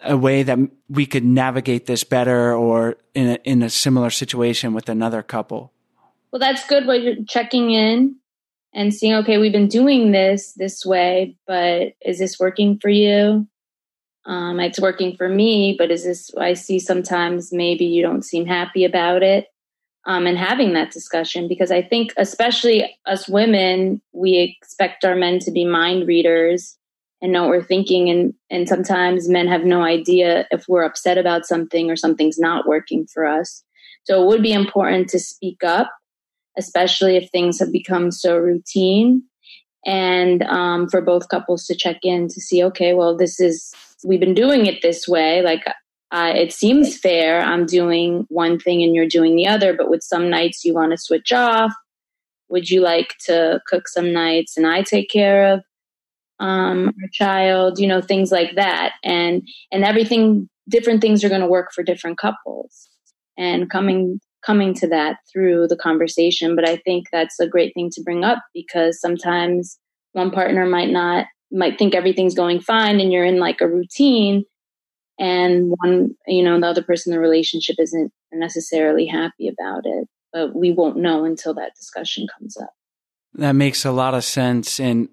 a 0.03 0.17
way 0.17 0.43
that 0.43 0.59
we 0.89 1.05
could 1.05 1.23
navigate 1.23 1.85
this 1.85 2.03
better 2.03 2.53
or 2.53 2.97
in 3.13 3.29
a, 3.29 3.33
in 3.43 3.63
a 3.63 3.69
similar 3.69 4.09
situation 4.09 4.73
with 4.73 4.89
another 4.89 5.23
couple? 5.23 5.71
Well, 6.31 6.39
that's 6.39 6.65
good 6.67 6.87
what 6.87 7.01
you're 7.01 7.23
checking 7.27 7.71
in 7.71 8.15
and 8.73 8.93
seeing, 8.93 9.13
okay, 9.15 9.37
we've 9.37 9.51
been 9.51 9.67
doing 9.67 10.11
this 10.11 10.53
this 10.53 10.85
way, 10.85 11.37
but 11.45 11.93
is 12.03 12.19
this 12.19 12.39
working 12.39 12.79
for 12.79 12.89
you? 12.89 13.47
Um, 14.25 14.59
it's 14.59 14.79
working 14.79 15.15
for 15.15 15.29
me, 15.29 15.75
but 15.77 15.91
is 15.91 16.05
this, 16.05 16.31
I 16.35 16.53
see 16.53 16.79
sometimes 16.79 17.51
maybe 17.51 17.85
you 17.85 18.01
don't 18.01 18.23
seem 18.23 18.45
happy 18.45 18.85
about 18.85 19.21
it. 19.21 19.47
Um, 20.05 20.27
and 20.27 20.37
having 20.37 20.73
that 20.73 20.91
discussion 20.91 21.47
because 21.47 21.71
I 21.71 21.81
think, 21.81 22.13
especially 22.17 22.97
us 23.05 23.29
women, 23.29 24.01
we 24.11 24.37
expect 24.37 25.05
our 25.05 25.15
men 25.15 25.39
to 25.39 25.51
be 25.51 25.63
mind 25.65 26.07
readers 26.07 26.77
and 27.23 27.31
know 27.31 27.41
what 27.41 27.49
we're 27.49 27.63
thinking. 27.63 28.09
And, 28.09 28.35
and 28.51 28.69
sometimes 28.69 29.27
men 29.27 29.47
have 29.47 29.63
no 29.63 29.81
idea 29.81 30.45
if 30.51 30.65
we're 30.67 30.83
upset 30.83 31.17
about 31.17 31.47
something 31.47 31.89
or 31.89 31.95
something's 31.95 32.37
not 32.37 32.67
working 32.67 33.07
for 33.11 33.25
us. 33.25 33.63
So 34.03 34.21
it 34.21 34.27
would 34.27 34.43
be 34.43 34.53
important 34.53 35.09
to 35.09 35.19
speak 35.19 35.63
up 35.63 35.89
especially 36.57 37.15
if 37.15 37.29
things 37.29 37.59
have 37.59 37.71
become 37.71 38.11
so 38.11 38.37
routine. 38.37 39.23
And 39.85 40.43
um, 40.43 40.87
for 40.87 41.01
both 41.01 41.29
couples 41.29 41.65
to 41.65 41.75
check 41.75 41.99
in 42.03 42.27
to 42.29 42.41
see, 42.41 42.63
okay, 42.63 42.93
well, 42.93 43.17
this 43.17 43.39
is, 43.39 43.73
we've 44.03 44.19
been 44.19 44.33
doing 44.33 44.65
it 44.65 44.81
this 44.81 45.07
way. 45.07 45.41
Like, 45.41 45.65
uh, 46.11 46.31
it 46.35 46.53
seems 46.53 46.97
fair. 46.97 47.41
I'm 47.41 47.65
doing 47.65 48.25
one 48.29 48.59
thing 48.59 48.83
and 48.83 48.93
you're 48.93 49.07
doing 49.07 49.35
the 49.35 49.47
other, 49.47 49.73
but 49.73 49.89
with 49.89 50.03
some 50.03 50.29
nights 50.29 50.63
you 50.63 50.73
want 50.73 50.91
to 50.91 50.97
switch 50.97 51.33
off. 51.33 51.73
Would 52.49 52.69
you 52.69 52.81
like 52.81 53.15
to 53.25 53.61
cook 53.67 53.87
some 53.87 54.13
nights 54.13 54.55
and 54.55 54.67
I 54.67 54.83
take 54.83 55.09
care 55.09 55.51
of 55.51 55.63
um, 56.39 56.87
our 56.87 57.09
child? 57.11 57.79
You 57.79 57.87
know, 57.87 58.01
things 58.01 58.31
like 58.31 58.55
that. 58.55 58.93
And 59.03 59.47
and 59.71 59.83
everything, 59.83 60.49
different 60.69 61.01
things 61.01 61.23
are 61.23 61.29
going 61.29 61.41
to 61.41 61.47
work 61.47 61.71
for 61.73 61.83
different 61.83 62.17
couples. 62.17 62.89
And 63.37 63.69
coming 63.69 64.19
coming 64.45 64.73
to 64.75 64.87
that 64.89 65.17
through 65.31 65.67
the 65.67 65.77
conversation. 65.77 66.55
But 66.55 66.67
I 66.67 66.77
think 66.77 67.07
that's 67.11 67.39
a 67.39 67.47
great 67.47 67.73
thing 67.73 67.89
to 67.93 68.03
bring 68.03 68.23
up 68.23 68.39
because 68.53 68.99
sometimes 68.99 69.79
one 70.11 70.31
partner 70.31 70.65
might 70.65 70.89
not, 70.89 71.27
might 71.51 71.79
think 71.79 71.95
everything's 71.95 72.35
going 72.35 72.59
fine 72.59 72.99
and 72.99 73.11
you're 73.11 73.25
in 73.25 73.39
like 73.39 73.61
a 73.61 73.67
routine 73.67 74.43
and 75.19 75.73
one, 75.81 76.15
you 76.27 76.43
know, 76.43 76.59
the 76.59 76.67
other 76.67 76.83
person 76.83 77.13
in 77.13 77.17
the 77.17 77.21
relationship 77.21 77.75
isn't 77.79 78.11
necessarily 78.31 79.05
happy 79.05 79.47
about 79.47 79.83
it. 79.85 80.07
But 80.31 80.55
we 80.55 80.71
won't 80.71 80.97
know 80.97 81.25
until 81.25 81.53
that 81.55 81.75
discussion 81.75 82.27
comes 82.37 82.57
up. 82.57 82.71
That 83.35 83.53
makes 83.53 83.85
a 83.85 83.91
lot 83.91 84.15
of 84.15 84.23
sense. 84.23 84.79
And 84.79 85.09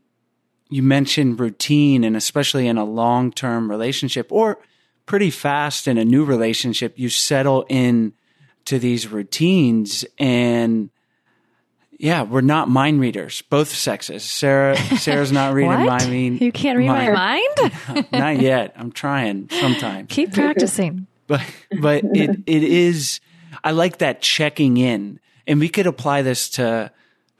you 0.70 0.82
mentioned 0.82 1.40
routine, 1.40 2.04
and 2.04 2.16
especially 2.16 2.66
in 2.66 2.78
a 2.78 2.84
long 2.84 3.32
term 3.32 3.70
relationship 3.70 4.28
or 4.30 4.58
pretty 5.04 5.30
fast 5.30 5.88
in 5.88 5.98
a 5.98 6.04
new 6.04 6.24
relationship, 6.24 6.94
you 6.96 7.08
settle 7.08 7.66
in 7.68 8.12
to 8.64 8.78
these 8.78 9.08
routines 9.08 10.04
and 10.18 10.90
yeah, 11.98 12.22
we're 12.22 12.40
not 12.40 12.70
mind 12.70 12.98
readers, 12.98 13.42
both 13.42 13.68
sexes. 13.68 14.22
Sarah, 14.24 14.76
Sarah's 14.96 15.32
not 15.32 15.52
reading 15.52 15.70
my 15.70 15.84
mind. 15.84 16.40
You 16.40 16.50
can't 16.50 16.78
read 16.78 16.86
my 16.86 17.10
mind? 17.10 18.06
not 18.12 18.40
yet. 18.40 18.72
I'm 18.76 18.90
trying 18.90 19.50
sometimes. 19.50 20.06
Keep 20.08 20.32
practicing. 20.32 21.06
But, 21.26 21.44
but 21.78 22.04
it, 22.04 22.40
it 22.46 22.62
is, 22.62 23.20
I 23.62 23.72
like 23.72 23.98
that 23.98 24.22
checking 24.22 24.78
in 24.78 25.20
and 25.46 25.60
we 25.60 25.68
could 25.68 25.86
apply 25.86 26.22
this 26.22 26.48
to 26.50 26.90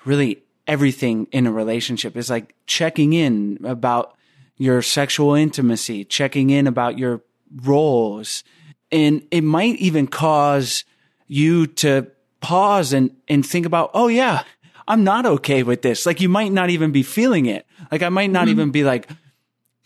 really 0.04 0.42
everything 0.66 1.26
in 1.32 1.46
a 1.46 1.52
relationship 1.52 2.16
is 2.16 2.30
like 2.30 2.54
checking 2.66 3.12
in 3.12 3.58
about 3.64 4.16
your 4.56 4.82
sexual 4.82 5.34
intimacy, 5.34 6.04
checking 6.04 6.50
in 6.50 6.66
about 6.66 6.98
your 6.98 7.22
roles. 7.62 8.44
And 8.92 9.26
it 9.30 9.42
might 9.42 9.76
even 9.76 10.06
cause 10.06 10.84
you 11.26 11.66
to 11.66 12.10
pause 12.40 12.92
and, 12.92 13.16
and 13.28 13.44
think 13.44 13.66
about, 13.66 13.90
oh 13.94 14.08
yeah, 14.08 14.44
I'm 14.86 15.04
not 15.04 15.24
okay 15.24 15.62
with 15.62 15.82
this. 15.82 16.04
Like 16.04 16.20
you 16.20 16.28
might 16.28 16.52
not 16.52 16.70
even 16.70 16.92
be 16.92 17.02
feeling 17.02 17.46
it. 17.46 17.66
Like 17.90 18.02
I 18.02 18.08
might 18.08 18.30
not 18.30 18.42
mm-hmm. 18.42 18.50
even 18.50 18.70
be 18.70 18.84
like, 18.84 19.08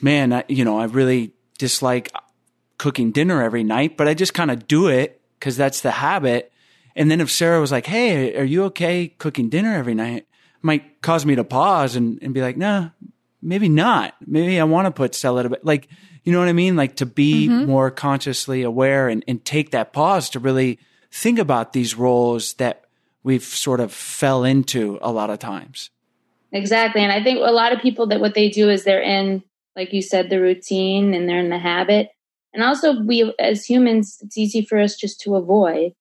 man, 0.00 0.32
I, 0.32 0.44
you 0.48 0.64
know, 0.64 0.78
I 0.78 0.84
really 0.84 1.32
dislike 1.58 2.10
cooking 2.78 3.12
dinner 3.12 3.42
every 3.42 3.64
night, 3.64 3.96
but 3.96 4.08
I 4.08 4.14
just 4.14 4.34
kind 4.34 4.50
of 4.50 4.66
do 4.66 4.88
it 4.88 5.20
because 5.38 5.56
that's 5.56 5.80
the 5.82 5.90
habit. 5.90 6.52
And 6.96 7.10
then 7.10 7.20
if 7.20 7.30
Sarah 7.30 7.60
was 7.60 7.72
like, 7.72 7.86
Hey, 7.86 8.36
are 8.36 8.44
you 8.44 8.64
okay 8.64 9.08
cooking 9.08 9.48
dinner 9.48 9.74
every 9.74 9.94
night? 9.94 10.26
Might 10.64 11.02
cause 11.02 11.24
me 11.24 11.36
to 11.36 11.44
pause 11.44 11.94
and, 11.94 12.18
and 12.22 12.32
be 12.32 12.40
like, 12.40 12.56
nah, 12.56 12.88
maybe 13.42 13.68
not. 13.68 14.14
Maybe 14.26 14.58
I 14.58 14.64
want 14.64 14.86
to 14.86 14.90
put 14.90 15.14
Stella 15.14 15.48
bit. 15.48 15.64
Like, 15.64 15.88
you 16.24 16.32
know 16.32 16.38
what 16.38 16.48
I 16.48 16.54
mean? 16.54 16.74
Like 16.74 16.96
to 16.96 17.06
be 17.06 17.48
mm-hmm. 17.48 17.66
more 17.70 17.90
consciously 17.90 18.62
aware 18.62 19.08
and, 19.08 19.22
and 19.28 19.44
take 19.44 19.72
that 19.72 19.92
pause 19.92 20.30
to 20.30 20.40
really 20.40 20.78
think 21.12 21.38
about 21.38 21.74
these 21.74 21.94
roles 21.94 22.54
that 22.54 22.84
we've 23.22 23.44
sort 23.44 23.80
of 23.80 23.92
fell 23.92 24.42
into 24.42 24.98
a 25.02 25.12
lot 25.12 25.30
of 25.30 25.38
times. 25.38 25.90
Exactly. 26.50 27.02
And 27.02 27.12
I 27.12 27.22
think 27.22 27.38
a 27.38 27.52
lot 27.52 27.72
of 27.72 27.80
people 27.80 28.06
that 28.06 28.20
what 28.20 28.34
they 28.34 28.48
do 28.48 28.70
is 28.70 28.84
they're 28.84 29.02
in, 29.02 29.42
like 29.76 29.92
you 29.92 30.00
said, 30.00 30.30
the 30.30 30.40
routine 30.40 31.12
and 31.12 31.28
they're 31.28 31.40
in 31.40 31.50
the 31.50 31.58
habit. 31.58 32.08
And 32.54 32.62
also 32.62 33.00
we 33.00 33.34
as 33.38 33.66
humans, 33.66 34.18
it's 34.22 34.38
easy 34.38 34.64
for 34.64 34.78
us 34.78 34.96
just 34.96 35.20
to 35.22 35.34
avoid, 35.34 35.92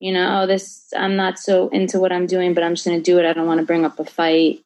you 0.00 0.12
know, 0.12 0.42
oh, 0.42 0.46
this, 0.46 0.92
I'm 0.96 1.16
not 1.16 1.38
so 1.38 1.68
into 1.68 1.98
what 1.98 2.12
I'm 2.12 2.26
doing, 2.26 2.54
but 2.54 2.62
I'm 2.62 2.74
just 2.74 2.86
going 2.86 2.98
to 2.98 3.02
do 3.02 3.18
it. 3.18 3.26
I 3.26 3.32
don't 3.32 3.46
want 3.46 3.60
to 3.60 3.66
bring 3.66 3.84
up 3.84 3.98
a 3.98 4.04
fight. 4.04 4.60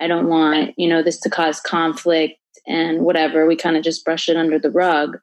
I 0.00 0.06
don't 0.06 0.28
want, 0.28 0.78
you 0.78 0.88
know, 0.88 1.02
this 1.02 1.20
to 1.20 1.30
cause 1.30 1.60
conflict 1.60 2.38
and 2.66 3.00
whatever. 3.00 3.46
We 3.46 3.56
kind 3.56 3.76
of 3.76 3.82
just 3.82 4.04
brush 4.04 4.28
it 4.28 4.36
under 4.36 4.58
the 4.58 4.70
rug 4.70 5.18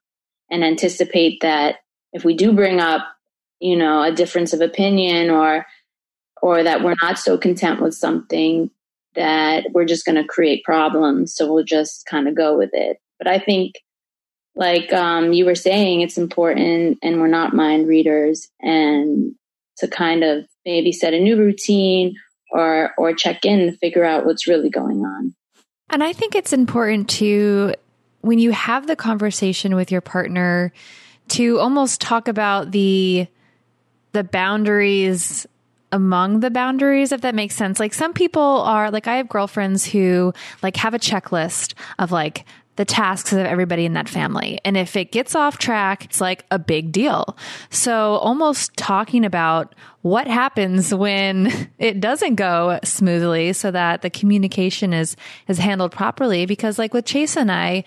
and 0.51 0.63
anticipate 0.63 1.41
that 1.41 1.77
if 2.13 2.23
we 2.23 2.35
do 2.35 2.53
bring 2.53 2.79
up 2.79 3.07
you 3.59 3.75
know 3.75 4.03
a 4.03 4.11
difference 4.11 4.53
of 4.53 4.61
opinion 4.61 5.29
or 5.29 5.65
or 6.41 6.63
that 6.63 6.83
we're 6.83 6.95
not 7.01 7.17
so 7.17 7.37
content 7.37 7.81
with 7.81 7.95
something 7.95 8.69
that 9.15 9.65
we're 9.73 9.85
just 9.85 10.05
going 10.05 10.15
to 10.15 10.23
create 10.23 10.63
problems. 10.63 11.33
So 11.33 11.51
we'll 11.51 11.63
just 11.63 12.05
kind 12.05 12.27
of 12.27 12.35
go 12.35 12.55
with 12.55 12.69
it. 12.73 12.97
But 13.17 13.27
I 13.27 13.39
think, 13.39 13.73
like 14.57 14.91
um, 14.91 15.33
you 15.33 15.45
were 15.45 15.55
saying, 15.55 16.01
it's 16.01 16.17
important, 16.17 16.97
and 17.01 17.21
we're 17.21 17.27
not 17.27 17.53
mind 17.53 17.87
readers, 17.87 18.49
and 18.59 19.33
to 19.77 19.87
kind 19.87 20.23
of 20.23 20.45
maybe 20.65 20.91
set 20.91 21.13
a 21.13 21.19
new 21.19 21.37
routine 21.37 22.15
or 22.51 22.91
or 22.97 23.13
check 23.13 23.45
in 23.45 23.71
to 23.71 23.77
figure 23.77 24.03
out 24.03 24.25
what's 24.25 24.47
really 24.47 24.69
going 24.69 25.05
on. 25.05 25.35
And 25.89 26.03
I 26.03 26.11
think 26.11 26.35
it's 26.35 26.53
important 26.53 27.09
to 27.11 27.73
when 28.21 28.39
you 28.39 28.51
have 28.51 28.87
the 28.87 28.95
conversation 28.95 29.75
with 29.75 29.91
your 29.91 30.01
partner 30.01 30.73
to 31.29 31.59
almost 31.59 32.01
talk 32.01 32.27
about 32.27 32.71
the 32.71 33.27
the 34.13 34.23
boundaries 34.23 35.45
among 35.91 36.41
the 36.41 36.49
boundaries 36.49 37.13
if 37.13 37.21
that 37.21 37.33
makes 37.33 37.55
sense 37.55 37.79
like 37.79 37.93
some 37.93 38.11
people 38.11 38.41
are 38.41 38.91
like 38.91 39.07
i 39.07 39.15
have 39.15 39.29
girlfriends 39.29 39.85
who 39.85 40.33
like 40.61 40.75
have 40.75 40.93
a 40.93 40.99
checklist 40.99 41.73
of 41.97 42.11
like 42.11 42.43
the 42.77 42.85
tasks 42.85 43.33
of 43.33 43.39
everybody 43.39 43.85
in 43.85 43.93
that 43.93 44.07
family 44.09 44.59
and 44.63 44.77
if 44.77 44.95
it 44.95 45.11
gets 45.11 45.35
off 45.35 45.57
track 45.57 46.05
it's 46.05 46.21
like 46.21 46.45
a 46.49 46.57
big 46.57 46.91
deal 46.91 47.37
so 47.69 48.15
almost 48.15 48.75
talking 48.77 49.25
about 49.25 49.75
what 50.01 50.27
happens 50.27 50.93
when 50.93 51.69
it 51.77 51.99
doesn't 51.99 52.35
go 52.35 52.79
smoothly 52.83 53.51
so 53.53 53.69
that 53.69 54.01
the 54.01 54.09
communication 54.09 54.93
is 54.93 55.15
is 55.47 55.57
handled 55.57 55.91
properly 55.91 56.45
because 56.45 56.79
like 56.79 56.93
with 56.93 57.05
chase 57.05 57.35
and 57.35 57.51
i 57.51 57.83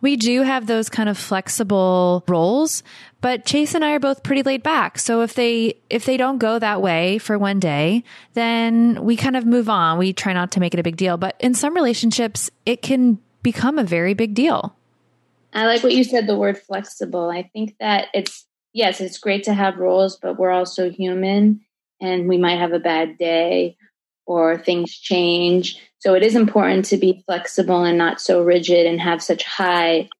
we 0.00 0.16
do 0.16 0.42
have 0.42 0.66
those 0.66 0.88
kind 0.88 1.08
of 1.08 1.18
flexible 1.18 2.22
roles, 2.28 2.82
but 3.20 3.44
Chase 3.44 3.74
and 3.74 3.84
I 3.84 3.92
are 3.92 3.98
both 3.98 4.22
pretty 4.22 4.42
laid 4.42 4.62
back. 4.62 4.98
So 4.98 5.22
if 5.22 5.34
they, 5.34 5.80
if 5.90 6.04
they 6.04 6.16
don't 6.16 6.38
go 6.38 6.58
that 6.58 6.80
way 6.80 7.18
for 7.18 7.36
one 7.36 7.58
day, 7.58 8.04
then 8.34 9.02
we 9.04 9.16
kind 9.16 9.36
of 9.36 9.44
move 9.44 9.68
on. 9.68 9.98
We 9.98 10.12
try 10.12 10.32
not 10.32 10.52
to 10.52 10.60
make 10.60 10.74
it 10.74 10.80
a 10.80 10.84
big 10.84 10.96
deal, 10.96 11.16
but 11.16 11.34
in 11.40 11.54
some 11.54 11.74
relationships, 11.74 12.50
it 12.64 12.82
can 12.82 13.18
become 13.52 13.78
a 13.78 13.84
very 13.84 14.12
big 14.12 14.34
deal. 14.34 14.76
I 15.54 15.64
like 15.64 15.82
what 15.82 15.94
you 15.94 16.04
said, 16.04 16.26
the 16.26 16.36
word 16.36 16.58
flexible. 16.58 17.30
I 17.30 17.44
think 17.54 17.76
that 17.80 18.08
it's, 18.12 18.46
yes, 18.74 19.00
it's 19.00 19.18
great 19.18 19.44
to 19.44 19.54
have 19.54 19.78
roles, 19.78 20.16
but 20.16 20.38
we're 20.38 20.50
also 20.50 20.90
human 20.90 21.62
and 21.98 22.28
we 22.28 22.36
might 22.36 22.58
have 22.58 22.74
a 22.74 22.78
bad 22.78 23.16
day 23.16 23.78
or 24.26 24.58
things 24.58 24.94
change. 24.94 25.80
So 26.00 26.14
it 26.14 26.22
is 26.22 26.36
important 26.36 26.84
to 26.86 26.98
be 26.98 27.22
flexible 27.24 27.84
and 27.84 27.96
not 27.96 28.20
so 28.20 28.42
rigid 28.42 28.86
and 28.86 29.00
have 29.00 29.22
such 29.22 29.44
high 29.44 30.10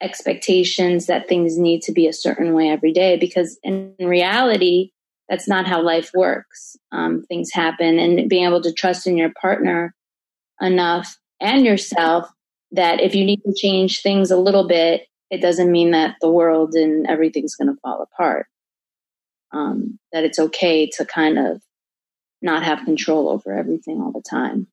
expectations 0.00 1.06
that 1.06 1.28
things 1.28 1.58
need 1.58 1.82
to 1.82 1.92
be 1.92 2.06
a 2.06 2.12
certain 2.12 2.54
way 2.54 2.68
every 2.68 2.92
day 2.92 3.16
because 3.16 3.58
in 3.64 3.96
reality, 3.98 4.92
that's 5.28 5.48
not 5.48 5.66
how 5.66 5.82
life 5.82 6.12
works. 6.14 6.76
Um, 6.92 7.24
things 7.28 7.50
happen, 7.50 7.98
and 7.98 8.28
being 8.28 8.44
able 8.44 8.60
to 8.60 8.72
trust 8.72 9.08
in 9.08 9.16
your 9.16 9.32
partner 9.40 9.94
enough 10.60 11.18
and 11.40 11.64
yourself 11.64 12.28
that 12.74 13.00
if 13.00 13.14
you 13.14 13.24
need 13.24 13.42
to 13.44 13.54
change 13.54 14.02
things 14.02 14.30
a 14.30 14.36
little 14.36 14.66
bit, 14.66 15.06
it 15.30 15.40
doesn't 15.40 15.70
mean 15.70 15.92
that 15.92 16.16
the 16.20 16.30
world 16.30 16.74
and 16.74 17.06
everything's 17.06 17.54
going 17.54 17.72
to 17.72 17.80
fall 17.80 18.02
apart. 18.02 18.46
Um, 19.52 19.98
that 20.12 20.24
it's 20.24 20.38
okay 20.38 20.88
to 20.96 21.04
kind 21.04 21.38
of 21.38 21.62
not 22.42 22.64
have 22.64 22.84
control 22.84 23.28
over 23.28 23.52
everything 23.52 24.00
all 24.00 24.10
the 24.10 24.22
time. 24.28 24.66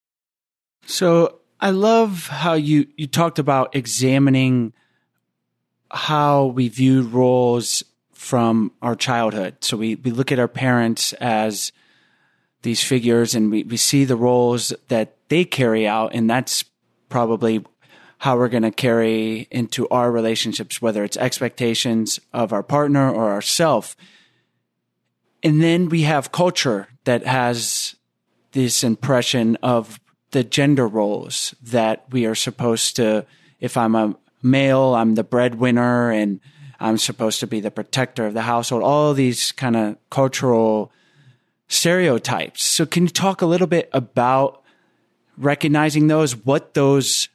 So 0.86 1.40
I 1.60 1.70
love 1.70 2.28
how 2.28 2.54
you, 2.54 2.88
you 2.98 3.06
talked 3.06 3.38
about 3.38 3.76
examining 3.76 4.74
how 5.92 6.46
we 6.48 6.68
viewed 6.68 7.14
roles 7.14 7.84
from 8.12 8.72
our 8.82 8.96
childhood. 8.96 9.58
So 9.62 9.78
we, 9.78 9.96
we 9.96 10.12
look 10.12 10.32
at 10.32 10.40
our 10.40 10.48
parents 10.48 11.14
as 11.14 11.72
these 12.64 12.84
figures 12.84 13.36
and 13.36 13.52
we, 13.52 13.64
we 13.64 13.78
see 13.78 14.06
the 14.06 14.16
roles 14.16 14.74
that 14.88 15.16
they 15.30 15.46
carry 15.46 15.88
out. 15.88 16.14
And 16.14 16.30
that's 16.30 16.66
probably 17.10 17.64
how 18.22 18.38
we're 18.38 18.48
going 18.48 18.62
to 18.62 18.70
carry 18.70 19.48
into 19.50 19.90
our 19.90 20.12
relationships, 20.12 20.80
whether 20.80 21.04
it's 21.04 21.18
expectations 21.18 22.20
of 22.32 22.54
our 22.54 22.62
partner 22.62 23.12
or 23.12 23.32
ourself. 23.32 23.98
And 25.42 25.60
then 25.60 25.90
we 25.90 26.04
have 26.04 26.32
culture 26.32 26.88
that 27.06 27.26
has 27.26 27.96
this 28.52 28.84
impression 28.84 29.56
of 29.64 30.00
the 30.30 30.44
gender 30.44 30.88
roles 30.88 31.56
that 31.64 32.06
we 32.12 32.28
are 32.28 32.36
supposed 32.36 32.96
to, 32.98 33.26
if 33.60 33.76
I'm 33.76 33.96
a 33.96 34.16
male, 34.44 34.94
I'm 34.94 35.16
the 35.16 35.24
breadwinner 35.24 36.12
and 36.12 36.42
I'm 36.80 37.00
supposed 37.00 37.40
to 37.40 37.48
be 37.48 37.60
the 37.60 37.72
protector 37.72 38.28
of 38.28 38.36
the 38.36 38.44
household, 38.44 38.84
all 38.84 39.16
these 39.16 39.52
kind 39.52 39.76
of 39.76 39.98
cultural 40.12 40.92
stereotypes. 41.70 42.64
So 42.66 42.86
can 42.86 43.02
you 43.02 43.10
talk 43.10 43.42
a 43.42 43.48
little 43.48 43.66
bit 43.66 43.90
about 43.94 44.62
recognizing 45.38 46.06
those, 46.06 46.36
what 46.36 46.76
those 46.76 47.28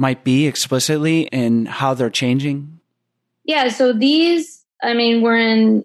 might 0.00 0.24
be 0.24 0.46
explicitly 0.46 1.30
and 1.30 1.68
how 1.68 1.92
they're 1.92 2.08
changing? 2.08 2.80
Yeah, 3.44 3.68
so 3.68 3.92
these, 3.92 4.64
I 4.82 4.94
mean, 4.94 5.20
we're 5.20 5.38
in 5.38 5.84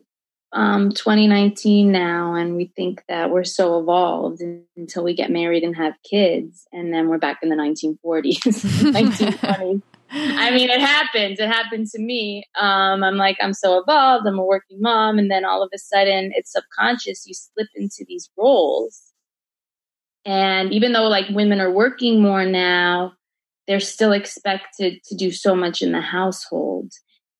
um, 0.53 0.91
2019 0.91 1.91
now, 1.91 2.33
and 2.33 2.55
we 2.55 2.71
think 2.77 3.03
that 3.09 3.29
we're 3.29 3.43
so 3.43 3.77
evolved 3.77 4.41
until 4.77 5.03
we 5.03 5.13
get 5.13 5.31
married 5.31 5.63
and 5.63 5.75
have 5.75 5.95
kids, 6.09 6.65
and 6.71 6.93
then 6.93 7.09
we're 7.09 7.17
back 7.17 7.39
in 7.43 7.49
the 7.49 7.57
1940s, 7.57 8.39
1920s. 8.93 9.81
I 10.11 10.51
mean, 10.51 10.69
it 10.69 10.79
happens. 10.79 11.39
It 11.39 11.49
happened 11.49 11.87
to 11.87 11.99
me. 11.99 12.45
Um, 12.57 13.03
I'm 13.03 13.17
like, 13.17 13.37
I'm 13.41 13.53
so 13.53 13.79
evolved. 13.79 14.25
I'm 14.25 14.39
a 14.39 14.45
working 14.45 14.79
mom, 14.79 15.19
and 15.19 15.29
then 15.29 15.43
all 15.43 15.61
of 15.61 15.69
a 15.73 15.77
sudden, 15.77 16.31
it's 16.35 16.53
subconscious. 16.53 17.27
You 17.27 17.33
slip 17.33 17.67
into 17.75 18.05
these 18.07 18.29
roles, 18.37 19.11
and 20.23 20.71
even 20.71 20.93
though 20.93 21.09
like 21.09 21.25
women 21.31 21.59
are 21.59 21.71
working 21.71 22.21
more 22.21 22.45
now, 22.45 23.11
they're 23.67 23.79
still 23.79 24.11
expected 24.11 25.03
to 25.05 25.15
do 25.15 25.31
so 25.31 25.55
much 25.55 25.81
in 25.81 25.91
the 25.91 26.01
household. 26.01 26.91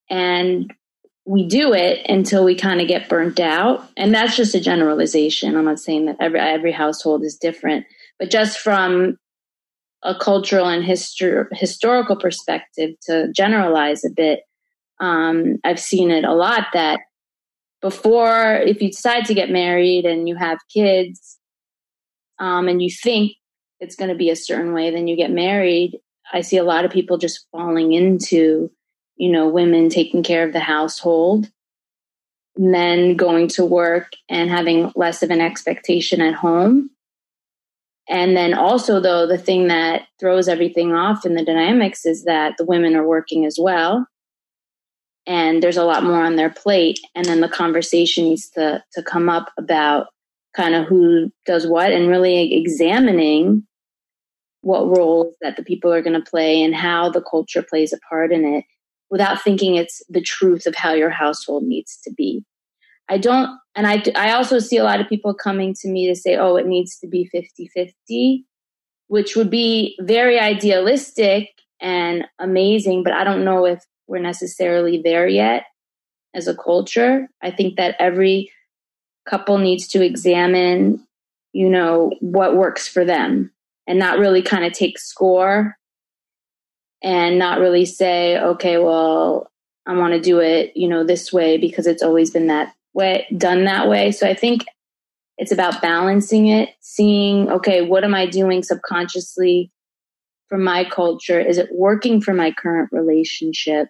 And 0.09 0.73
we 1.25 1.47
do 1.47 1.73
it 1.73 2.05
until 2.07 2.43
we 2.43 2.55
kind 2.55 2.81
of 2.81 2.87
get 2.87 3.09
burnt 3.09 3.39
out. 3.39 3.87
And 3.97 4.13
that's 4.13 4.35
just 4.35 4.55
a 4.55 4.59
generalization. 4.59 5.55
I'm 5.55 5.65
not 5.65 5.79
saying 5.79 6.05
that 6.05 6.17
every 6.19 6.39
every 6.39 6.71
household 6.71 7.23
is 7.23 7.35
different, 7.35 7.85
but 8.19 8.29
just 8.29 8.59
from 8.59 9.17
a 10.03 10.13
cultural 10.13 10.67
and 10.67 10.83
histor- 10.83 11.47
historical 11.51 12.15
perspective 12.15 12.91
to 13.07 13.31
generalize 13.35 14.05
a 14.05 14.11
bit, 14.11 14.41
um, 14.99 15.57
I've 15.63 15.79
seen 15.79 16.11
it 16.11 16.23
a 16.23 16.33
lot 16.33 16.67
that 16.73 16.99
before, 17.81 18.55
if 18.55 18.81
you 18.81 18.89
decide 18.89 19.25
to 19.25 19.33
get 19.33 19.49
married 19.49 20.05
and 20.05 20.29
you 20.29 20.35
have 20.35 20.59
kids, 20.71 21.39
um, 22.39 22.67
and 22.67 22.81
you 22.81 22.89
think 22.89 23.33
it's 23.79 23.95
going 23.95 24.09
to 24.09 24.15
be 24.15 24.29
a 24.29 24.35
certain 24.35 24.73
way, 24.73 24.91
then 24.91 25.07
you 25.07 25.15
get 25.15 25.31
married. 25.31 25.99
I 26.35 26.41
see 26.41 26.57
a 26.57 26.63
lot 26.63 26.85
of 26.85 26.91
people 26.91 27.17
just 27.17 27.47
falling 27.51 27.93
into 27.93 28.69
you 29.17 29.31
know, 29.31 29.47
women 29.47 29.89
taking 29.89 30.23
care 30.23 30.45
of 30.45 30.53
the 30.53 30.59
household, 30.59 31.49
men 32.57 33.15
going 33.15 33.47
to 33.49 33.65
work 33.65 34.11
and 34.29 34.49
having 34.49 34.91
less 34.95 35.23
of 35.23 35.29
an 35.29 35.41
expectation 35.41 36.21
at 36.21 36.33
home. 36.33 36.89
And 38.07 38.37
then 38.37 38.53
also, 38.53 38.99
though, 38.99 39.25
the 39.25 39.37
thing 39.37 39.67
that 39.67 40.03
throws 40.19 40.47
everything 40.47 40.93
off 40.93 41.25
in 41.25 41.33
the 41.33 41.43
dynamics 41.43 42.05
is 42.05 42.25
that 42.25 42.55
the 42.57 42.65
women 42.65 42.95
are 42.95 43.07
working 43.07 43.45
as 43.45 43.57
well. 43.59 44.05
And 45.25 45.63
there's 45.63 45.77
a 45.77 45.85
lot 45.85 46.03
more 46.03 46.23
on 46.23 46.35
their 46.35 46.51
plate. 46.51 46.99
And 47.15 47.25
then 47.25 47.41
the 47.41 47.49
conversation 47.49 48.25
needs 48.25 48.49
to, 48.51 48.83
to 48.93 49.01
come 49.01 49.27
up 49.27 49.51
about 49.57 50.07
kind 50.55 50.75
of 50.75 50.85
who 50.85 51.31
does 51.45 51.65
what 51.65 51.91
and 51.91 52.07
really 52.07 52.53
examining 52.53 53.65
what 54.65 54.97
roles 54.97 55.35
that 55.41 55.55
the 55.57 55.63
people 55.63 55.93
are 55.93 56.01
going 56.01 56.19
to 56.19 56.27
play 56.27 56.59
and 56.63 56.73
how 56.73 57.07
the 57.07 57.21
culture 57.21 57.61
plays 57.61 57.93
a 57.93 57.99
part 58.09 58.31
in 58.31 58.43
it 58.43 58.65
without 59.11 59.39
thinking 59.39 59.75
it's 59.75 60.01
the 60.09 60.19
truth 60.19 60.65
of 60.65 60.73
how 60.73 60.91
your 60.91 61.11
household 61.11 61.63
needs 61.63 61.99
to 62.03 62.11
be. 62.11 62.43
I 63.07 63.19
don't, 63.19 63.59
and 63.75 63.85
I, 63.85 64.01
I 64.15 64.31
also 64.31 64.57
see 64.57 64.77
a 64.77 64.83
lot 64.83 64.99
of 64.99 65.07
people 65.07 65.35
coming 65.35 65.75
to 65.81 65.87
me 65.87 66.07
to 66.07 66.15
say, 66.15 66.35
oh, 66.35 66.55
it 66.55 66.65
needs 66.65 66.97
to 66.97 67.07
be 67.07 67.25
50 67.31 67.67
50, 67.75 68.43
which 69.05 69.35
would 69.35 69.51
be 69.51 69.95
very 70.01 70.39
idealistic 70.39 71.49
and 71.79 72.25
amazing, 72.39 73.03
but 73.03 73.13
I 73.13 73.23
don't 73.23 73.45
know 73.45 73.67
if 73.67 73.83
we're 74.07 74.17
necessarily 74.17 74.99
there 74.99 75.27
yet 75.27 75.65
as 76.33 76.47
a 76.47 76.55
culture. 76.55 77.27
I 77.39 77.51
think 77.51 77.77
that 77.77 77.97
every 77.99 78.51
couple 79.29 79.59
needs 79.59 79.87
to 79.89 80.03
examine, 80.03 81.05
you 81.53 81.69
know, 81.69 82.13
what 82.19 82.57
works 82.57 82.87
for 82.87 83.05
them 83.05 83.51
and 83.87 83.99
not 83.99 84.19
really 84.19 84.41
kind 84.41 84.65
of 84.65 84.73
take 84.73 84.97
score 84.99 85.77
and 87.03 87.37
not 87.37 87.59
really 87.59 87.85
say, 87.85 88.39
okay, 88.39 88.77
well, 88.77 89.51
I 89.85 89.95
want 89.95 90.13
to 90.13 90.19
do 90.19 90.39
it, 90.39 90.75
you 90.75 90.87
know, 90.87 91.03
this 91.03 91.31
way 91.31 91.57
because 91.57 91.85
it's 91.85 92.01
always 92.01 92.31
been 92.31 92.47
that 92.47 92.73
way, 92.93 93.27
done 93.37 93.65
that 93.65 93.87
way. 93.87 94.11
So 94.11 94.27
I 94.27 94.33
think 94.33 94.65
it's 95.37 95.51
about 95.51 95.81
balancing 95.81 96.47
it, 96.47 96.69
seeing, 96.79 97.49
okay, 97.51 97.81
what 97.81 98.03
am 98.03 98.15
I 98.15 98.25
doing 98.25 98.63
subconsciously 98.63 99.71
for 100.47 100.57
my 100.57 100.83
culture? 100.83 101.39
Is 101.39 101.57
it 101.57 101.69
working 101.71 102.21
for 102.21 102.33
my 102.33 102.51
current 102.51 102.89
relationship? 102.91 103.89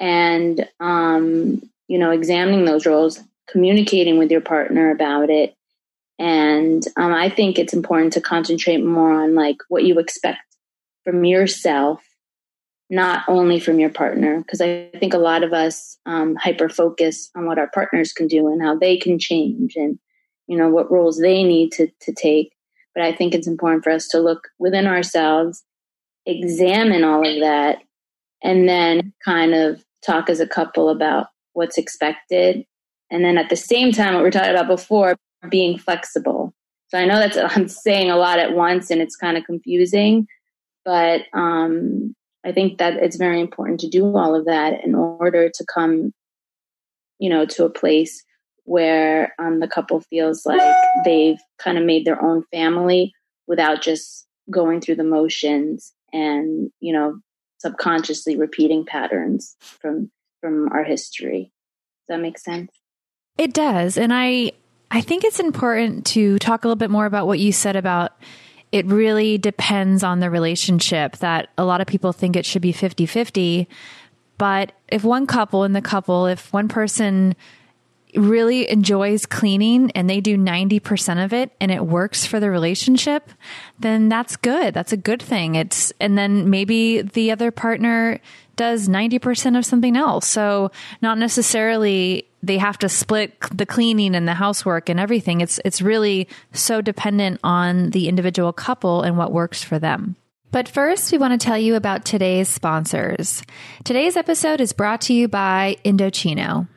And, 0.00 0.66
um, 0.80 1.62
you 1.88 1.98
know, 1.98 2.10
examining 2.10 2.64
those 2.64 2.86
roles, 2.86 3.20
communicating 3.48 4.18
with 4.18 4.30
your 4.30 4.40
partner 4.40 4.90
about 4.90 5.28
it, 5.28 5.54
And 6.18 6.82
um, 6.96 7.12
I 7.12 7.28
think 7.28 7.58
it's 7.58 7.72
important 7.72 8.12
to 8.12 8.20
concentrate 8.20 8.84
more 8.84 9.12
on 9.12 9.34
like 9.34 9.56
what 9.68 9.84
you 9.84 9.98
expect 9.98 10.40
from 11.04 11.24
yourself, 11.24 12.00
not 12.90 13.24
only 13.28 13.58
from 13.58 13.80
your 13.80 13.90
partner. 13.90 14.38
Because 14.38 14.60
I 14.60 14.90
think 15.00 15.14
a 15.14 15.18
lot 15.18 15.42
of 15.42 15.52
us 15.52 15.98
um, 16.06 16.36
hyper 16.36 16.68
focus 16.68 17.30
on 17.34 17.46
what 17.46 17.58
our 17.58 17.70
partners 17.74 18.12
can 18.12 18.28
do 18.28 18.48
and 18.48 18.62
how 18.62 18.76
they 18.76 18.96
can 18.96 19.18
change 19.18 19.74
and, 19.74 19.98
you 20.46 20.56
know, 20.56 20.68
what 20.68 20.92
roles 20.92 21.18
they 21.18 21.42
need 21.42 21.72
to, 21.72 21.88
to 22.02 22.12
take. 22.12 22.52
But 22.94 23.04
I 23.04 23.12
think 23.12 23.34
it's 23.34 23.46
important 23.46 23.82
for 23.82 23.90
us 23.90 24.06
to 24.08 24.20
look 24.20 24.48
within 24.58 24.86
ourselves, 24.86 25.64
examine 26.26 27.04
all 27.04 27.26
of 27.26 27.40
that, 27.40 27.78
and 28.42 28.68
then 28.68 29.12
kind 29.24 29.54
of 29.54 29.82
talk 30.04 30.28
as 30.28 30.40
a 30.40 30.46
couple 30.46 30.90
about 30.90 31.28
what's 31.54 31.78
expected. 31.78 32.64
And 33.10 33.24
then 33.24 33.38
at 33.38 33.48
the 33.48 33.56
same 33.56 33.92
time, 33.92 34.14
what 34.14 34.22
we 34.22 34.28
are 34.28 34.32
talking 34.32 34.50
about 34.50 34.68
before, 34.68 35.16
being 35.48 35.78
flexible. 35.78 36.54
So 36.88 36.98
I 36.98 37.04
know 37.04 37.18
that's 37.18 37.36
I'm 37.56 37.68
saying 37.68 38.10
a 38.10 38.16
lot 38.16 38.38
at 38.38 38.54
once 38.54 38.90
and 38.90 39.00
it's 39.00 39.16
kind 39.16 39.36
of 39.36 39.44
confusing, 39.44 40.26
but 40.84 41.22
um, 41.32 42.14
I 42.44 42.52
think 42.52 42.78
that 42.78 42.94
it's 42.94 43.16
very 43.16 43.40
important 43.40 43.80
to 43.80 43.88
do 43.88 44.16
all 44.16 44.34
of 44.34 44.46
that 44.46 44.84
in 44.84 44.94
order 44.94 45.48
to 45.48 45.64
come, 45.72 46.12
you 47.18 47.30
know, 47.30 47.46
to 47.46 47.64
a 47.64 47.70
place 47.70 48.24
where 48.64 49.34
um, 49.38 49.60
the 49.60 49.68
couple 49.68 50.00
feels 50.00 50.46
like 50.46 50.60
they've 51.04 51.40
kind 51.58 51.78
of 51.78 51.84
made 51.84 52.04
their 52.04 52.22
own 52.22 52.44
family 52.52 53.12
without 53.46 53.82
just 53.82 54.26
going 54.50 54.80
through 54.80 54.96
the 54.96 55.04
motions 55.04 55.92
and 56.12 56.70
you 56.80 56.92
know 56.92 57.18
subconsciously 57.58 58.36
repeating 58.36 58.84
patterns 58.84 59.56
from 59.60 60.10
from 60.40 60.68
our 60.72 60.84
history. 60.84 61.52
Does 62.08 62.16
that 62.16 62.22
make 62.22 62.38
sense? 62.38 62.70
It 63.38 63.52
does. 63.52 63.96
And 63.96 64.12
I 64.12 64.52
I 64.94 65.00
think 65.00 65.24
it's 65.24 65.40
important 65.40 66.04
to 66.08 66.38
talk 66.38 66.64
a 66.64 66.68
little 66.68 66.76
bit 66.76 66.90
more 66.90 67.06
about 67.06 67.26
what 67.26 67.38
you 67.38 67.50
said 67.50 67.76
about 67.76 68.12
it 68.72 68.86
really 68.86 69.38
depends 69.38 70.04
on 70.04 70.20
the 70.20 70.28
relationship 70.28 71.16
that 71.18 71.48
a 71.56 71.64
lot 71.64 71.80
of 71.80 71.86
people 71.86 72.12
think 72.12 72.36
it 72.36 72.44
should 72.44 72.62
be 72.62 72.72
50-50. 72.72 73.66
But 74.36 74.72
if 74.88 75.02
one 75.02 75.26
couple 75.26 75.64
in 75.64 75.72
the 75.72 75.82
couple, 75.82 76.26
if 76.26 76.52
one 76.52 76.68
person 76.68 77.34
really 78.14 78.68
enjoys 78.68 79.24
cleaning 79.24 79.90
and 79.92 80.08
they 80.08 80.20
do 80.20 80.36
90% 80.36 81.24
of 81.24 81.32
it 81.32 81.52
and 81.60 81.70
it 81.70 81.86
works 81.86 82.26
for 82.26 82.38
the 82.38 82.50
relationship, 82.50 83.30
then 83.78 84.10
that's 84.10 84.36
good. 84.36 84.74
That's 84.74 84.92
a 84.92 84.98
good 84.98 85.22
thing. 85.22 85.54
It's, 85.54 85.92
and 86.00 86.18
then 86.18 86.50
maybe 86.50 87.00
the 87.00 87.30
other 87.30 87.50
partner 87.50 88.20
does 88.56 88.88
90% 88.88 89.56
of 89.56 89.64
something 89.64 89.96
else. 89.96 90.26
So 90.26 90.70
not 91.00 91.18
necessarily 91.18 92.28
they 92.42 92.58
have 92.58 92.78
to 92.78 92.88
split 92.88 93.34
the 93.52 93.66
cleaning 93.66 94.14
and 94.14 94.26
the 94.26 94.34
housework 94.34 94.88
and 94.88 94.98
everything. 94.98 95.40
It's, 95.40 95.60
it's 95.64 95.80
really 95.80 96.28
so 96.52 96.80
dependent 96.80 97.40
on 97.44 97.90
the 97.90 98.08
individual 98.08 98.52
couple 98.52 99.02
and 99.02 99.16
what 99.16 99.32
works 99.32 99.62
for 99.62 99.78
them. 99.78 100.16
But 100.50 100.68
first, 100.68 101.10
we 101.10 101.18
want 101.18 101.40
to 101.40 101.44
tell 101.44 101.56
you 101.56 101.76
about 101.76 102.04
today's 102.04 102.48
sponsors. 102.48 103.42
Today's 103.84 104.16
episode 104.16 104.60
is 104.60 104.74
brought 104.74 105.00
to 105.02 105.14
you 105.14 105.26
by 105.26 105.78
Indochino. 105.82 106.68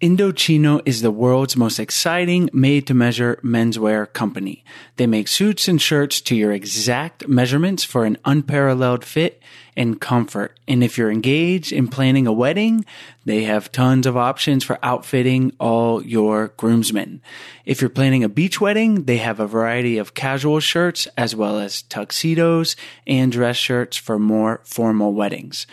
Indochino 0.00 0.80
is 0.86 1.02
the 1.02 1.10
world's 1.10 1.58
most 1.58 1.78
exciting 1.78 2.48
made 2.54 2.86
to 2.86 2.94
measure 2.94 3.38
menswear 3.44 4.10
company. 4.10 4.64
They 4.96 5.06
make 5.06 5.28
suits 5.28 5.68
and 5.68 5.80
shirts 5.80 6.22
to 6.22 6.34
your 6.34 6.52
exact 6.52 7.28
measurements 7.28 7.84
for 7.84 8.06
an 8.06 8.16
unparalleled 8.24 9.04
fit 9.04 9.42
and 9.76 10.00
comfort. 10.00 10.58
And 10.66 10.82
if 10.82 10.96
you're 10.96 11.10
engaged 11.10 11.70
in 11.70 11.86
planning 11.86 12.26
a 12.26 12.32
wedding, 12.32 12.86
they 13.26 13.44
have 13.44 13.72
tons 13.72 14.06
of 14.06 14.16
options 14.16 14.64
for 14.64 14.78
outfitting 14.82 15.52
all 15.60 16.02
your 16.02 16.48
groomsmen. 16.56 17.20
If 17.66 17.82
you're 17.82 17.90
planning 17.90 18.24
a 18.24 18.30
beach 18.30 18.58
wedding, 18.58 19.04
they 19.04 19.18
have 19.18 19.38
a 19.38 19.46
variety 19.46 19.98
of 19.98 20.14
casual 20.14 20.60
shirts 20.60 21.08
as 21.18 21.36
well 21.36 21.58
as 21.58 21.82
tuxedos 21.82 22.74
and 23.06 23.30
dress 23.30 23.58
shirts 23.58 23.98
for 23.98 24.18
more 24.18 24.62
formal 24.64 25.12
weddings. 25.12 25.66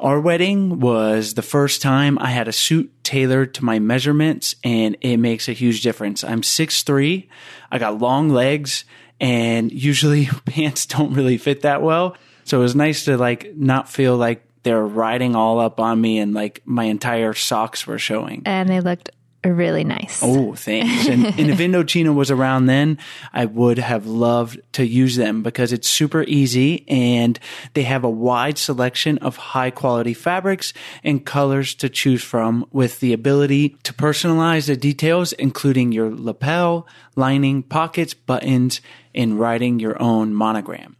Our 0.00 0.18
wedding 0.18 0.80
was 0.80 1.34
the 1.34 1.42
first 1.42 1.82
time 1.82 2.18
I 2.18 2.30
had 2.30 2.48
a 2.48 2.52
suit 2.52 2.90
tailored 3.04 3.52
to 3.54 3.64
my 3.66 3.78
measurements 3.78 4.54
and 4.64 4.96
it 5.02 5.18
makes 5.18 5.46
a 5.46 5.52
huge 5.52 5.82
difference. 5.82 6.24
I'm 6.24 6.40
6'3. 6.40 7.28
I 7.70 7.78
got 7.78 7.98
long 7.98 8.30
legs 8.30 8.86
and 9.20 9.70
usually 9.70 10.24
pants 10.46 10.86
don't 10.86 11.12
really 11.12 11.36
fit 11.36 11.60
that 11.62 11.82
well. 11.82 12.16
So 12.44 12.60
it 12.60 12.62
was 12.62 12.74
nice 12.74 13.04
to 13.04 13.18
like 13.18 13.54
not 13.54 13.90
feel 13.90 14.16
like 14.16 14.42
they're 14.62 14.82
riding 14.82 15.36
all 15.36 15.60
up 15.60 15.78
on 15.78 16.00
me 16.00 16.18
and 16.18 16.32
like 16.32 16.62
my 16.64 16.84
entire 16.84 17.34
socks 17.34 17.86
were 17.86 17.98
showing. 17.98 18.40
And 18.46 18.70
they 18.70 18.80
looked 18.80 19.10
really 19.44 19.84
nice. 19.84 20.20
Oh, 20.22 20.54
thanks. 20.54 21.08
And, 21.08 21.26
and 21.26 21.50
if 21.50 21.58
Indochino 21.58 22.14
was 22.14 22.30
around 22.30 22.66
then, 22.66 22.98
I 23.32 23.46
would 23.46 23.78
have 23.78 24.06
loved 24.06 24.60
to 24.72 24.86
use 24.86 25.16
them 25.16 25.42
because 25.42 25.72
it's 25.72 25.88
super 25.88 26.22
easy 26.24 26.84
and 26.88 27.38
they 27.74 27.84
have 27.84 28.04
a 28.04 28.10
wide 28.10 28.58
selection 28.58 29.18
of 29.18 29.36
high 29.36 29.70
quality 29.70 30.14
fabrics 30.14 30.72
and 31.02 31.24
colors 31.24 31.74
to 31.76 31.88
choose 31.88 32.22
from 32.22 32.66
with 32.70 33.00
the 33.00 33.12
ability 33.12 33.70
to 33.84 33.94
personalize 33.94 34.66
the 34.66 34.76
details, 34.76 35.32
including 35.34 35.92
your 35.92 36.14
lapel, 36.14 36.86
lining, 37.16 37.62
pockets, 37.62 38.12
buttons, 38.12 38.80
and 39.14 39.40
writing 39.40 39.80
your 39.80 40.00
own 40.00 40.34
monogram. 40.34 40.96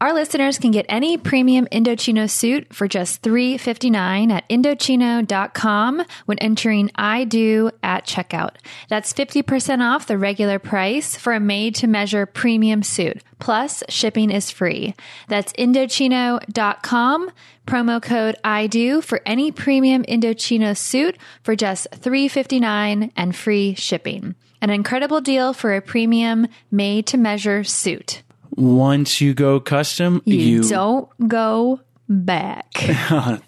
Our 0.00 0.12
listeners 0.12 0.58
can 0.58 0.72
get 0.72 0.86
any 0.88 1.16
premium 1.16 1.66
Indochino 1.70 2.28
suit 2.28 2.74
for 2.74 2.88
just 2.88 3.22
$3.59 3.22 4.32
at 4.32 4.48
Indochino.com 4.48 6.04
when 6.26 6.38
entering 6.40 6.90
I 6.96 7.24
do 7.24 7.70
at 7.82 8.04
checkout. 8.04 8.56
That's 8.88 9.12
50% 9.12 9.80
off 9.80 10.08
the 10.08 10.18
regular 10.18 10.58
price 10.58 11.16
for 11.16 11.32
a 11.32 11.40
made 11.40 11.76
to 11.76 11.86
measure 11.86 12.26
premium 12.26 12.82
suit. 12.82 13.22
Plus, 13.38 13.84
shipping 13.88 14.30
is 14.30 14.50
free. 14.50 14.94
That's 15.28 15.52
Indochino.com, 15.52 17.30
promo 17.66 18.02
code 18.02 18.36
I 18.42 18.66
do 18.66 19.00
for 19.00 19.20
any 19.24 19.52
premium 19.52 20.02
Indochino 20.04 20.76
suit 20.76 21.16
for 21.42 21.54
just 21.54 21.88
$3.59 21.92 23.12
and 23.16 23.34
free 23.36 23.74
shipping. 23.74 24.34
An 24.60 24.70
incredible 24.70 25.20
deal 25.20 25.52
for 25.52 25.74
a 25.74 25.80
premium 25.80 26.48
made 26.70 27.06
to 27.06 27.16
measure 27.16 27.62
suit. 27.62 28.22
Once 28.56 29.20
you 29.20 29.34
go 29.34 29.60
custom, 29.60 30.22
You, 30.24 30.36
you, 30.36 30.62
don't 30.62 31.08
go 31.28 31.80
back. 32.08 32.72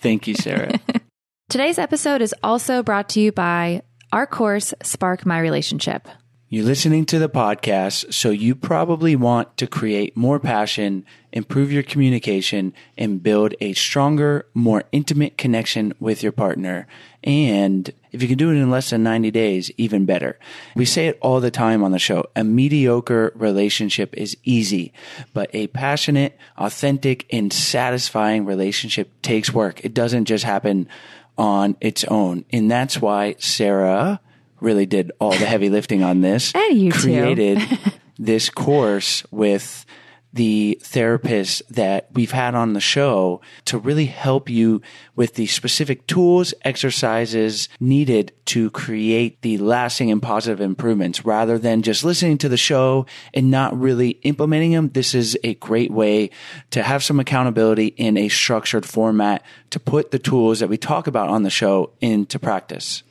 Thank 0.01 0.27
you, 0.27 0.35
Sarah. 0.35 0.81
Today's 1.49 1.79
episode 1.79 2.23
is 2.23 2.35
also 2.43 2.83
brought 2.83 3.11
to 3.11 3.21
you 3.21 3.31
by 3.33 3.83
our 4.13 4.27
course, 4.27 4.75
Spark 4.83 5.25
My 5.25 5.39
Relationship. 5.39 6.09
You're 6.49 6.65
listening 6.65 7.07
to 7.07 7.19
the 7.19 7.29
podcast, 7.29 8.15
so 8.15 8.31
you 8.31 8.55
probably 8.55 9.17
want 9.17 9.57
to 9.57 9.67
create 9.67 10.17
more 10.17 10.39
passion, 10.39 11.05
improve 11.33 11.73
your 11.73 11.83
communication, 11.83 12.73
and 12.97 13.21
build 13.21 13.57
a 13.61 13.73
stronger, 13.73 14.47
more 14.55 14.85
intimate 14.93 15.37
connection 15.37 15.93
with 15.99 16.23
your 16.23 16.31
partner. 16.31 16.87
And 17.25 17.93
if 18.13 18.23
you 18.23 18.29
can 18.29 18.39
do 18.39 18.51
it 18.51 18.59
in 18.59 18.71
less 18.71 18.91
than 18.91 19.03
90 19.03 19.33
days, 19.33 19.73
even 19.77 20.07
better. 20.07 20.39
We 20.77 20.85
say 20.85 21.09
it 21.09 21.19
all 21.21 21.41
the 21.41 21.51
time 21.51 21.83
on 21.83 21.91
the 21.91 21.99
show. 21.99 22.27
A 22.37 22.45
mediocre 22.45 23.33
relationship 23.35 24.17
is 24.17 24.37
easy, 24.45 24.93
but 25.35 25.51
a 25.53 25.67
passionate, 25.67 26.39
authentic, 26.57 27.27
and 27.33 27.53
satisfying 27.53 28.45
relationship 28.45 29.11
takes 29.21 29.53
work. 29.53 29.85
It 29.85 29.95
doesn't 29.95 30.27
just 30.27 30.45
happen 30.45 30.87
on 31.37 31.77
its 31.81 32.05
own. 32.05 32.45
And 32.53 32.71
that's 32.71 33.01
why 33.01 33.35
Sarah 33.41 34.21
really 34.61 34.87
did 34.87 35.13
all 35.21 35.31
the 35.31 35.47
heavy 35.47 35.71
lifting 35.71 36.03
on 36.03 36.21
this. 36.21 36.53
And 36.67 36.79
you 36.79 36.91
created 36.91 37.61
this 38.19 38.51
course 38.51 39.25
with 39.31 39.87
the 40.37 40.79
therapists 40.83 41.63
that 41.69 42.09
we've 42.13 42.31
had 42.31 42.55
on 42.55 42.75
the 42.75 42.81
show 42.81 43.41
to 43.65 43.79
really 43.79 44.05
help 44.05 44.51
you 44.51 44.83
with 45.15 45.35
the 45.35 45.47
specific 45.47 46.07
tools, 46.07 46.53
exercises 46.63 47.71
needed 47.81 48.33
to 48.45 48.71
create 48.71 49.41
the 49.41 49.57
lasting 49.59 50.11
and 50.11 50.23
positive 50.23 50.61
improvements 50.61 51.25
rather 51.25 51.59
than 51.59 51.81
just 51.81 52.05
listening 52.05 52.37
to 52.37 52.51
the 52.51 52.57
show 52.57 53.07
and 53.33 53.51
not 53.51 53.79
really 53.79 54.11
implementing 54.23 54.73
them. 54.73 54.91
This 54.91 55.15
is 55.15 55.39
a 55.43 55.55
great 55.55 55.91
way 55.91 56.31
to 56.71 56.83
have 56.83 57.03
some 57.03 57.19
accountability 57.19 57.87
in 57.87 58.19
a 58.19 58.29
structured 58.29 58.85
format 58.85 59.43
to 59.71 59.81
put 59.81 60.11
the 60.11 60.19
tools 60.19 60.61
that 60.61 60.69
we 60.69 60.77
talk 60.77 61.07
about 61.07 61.31
on 61.31 61.45
the 61.45 61.51
show 61.51 61.93
into 62.01 62.39
practice. 62.39 63.03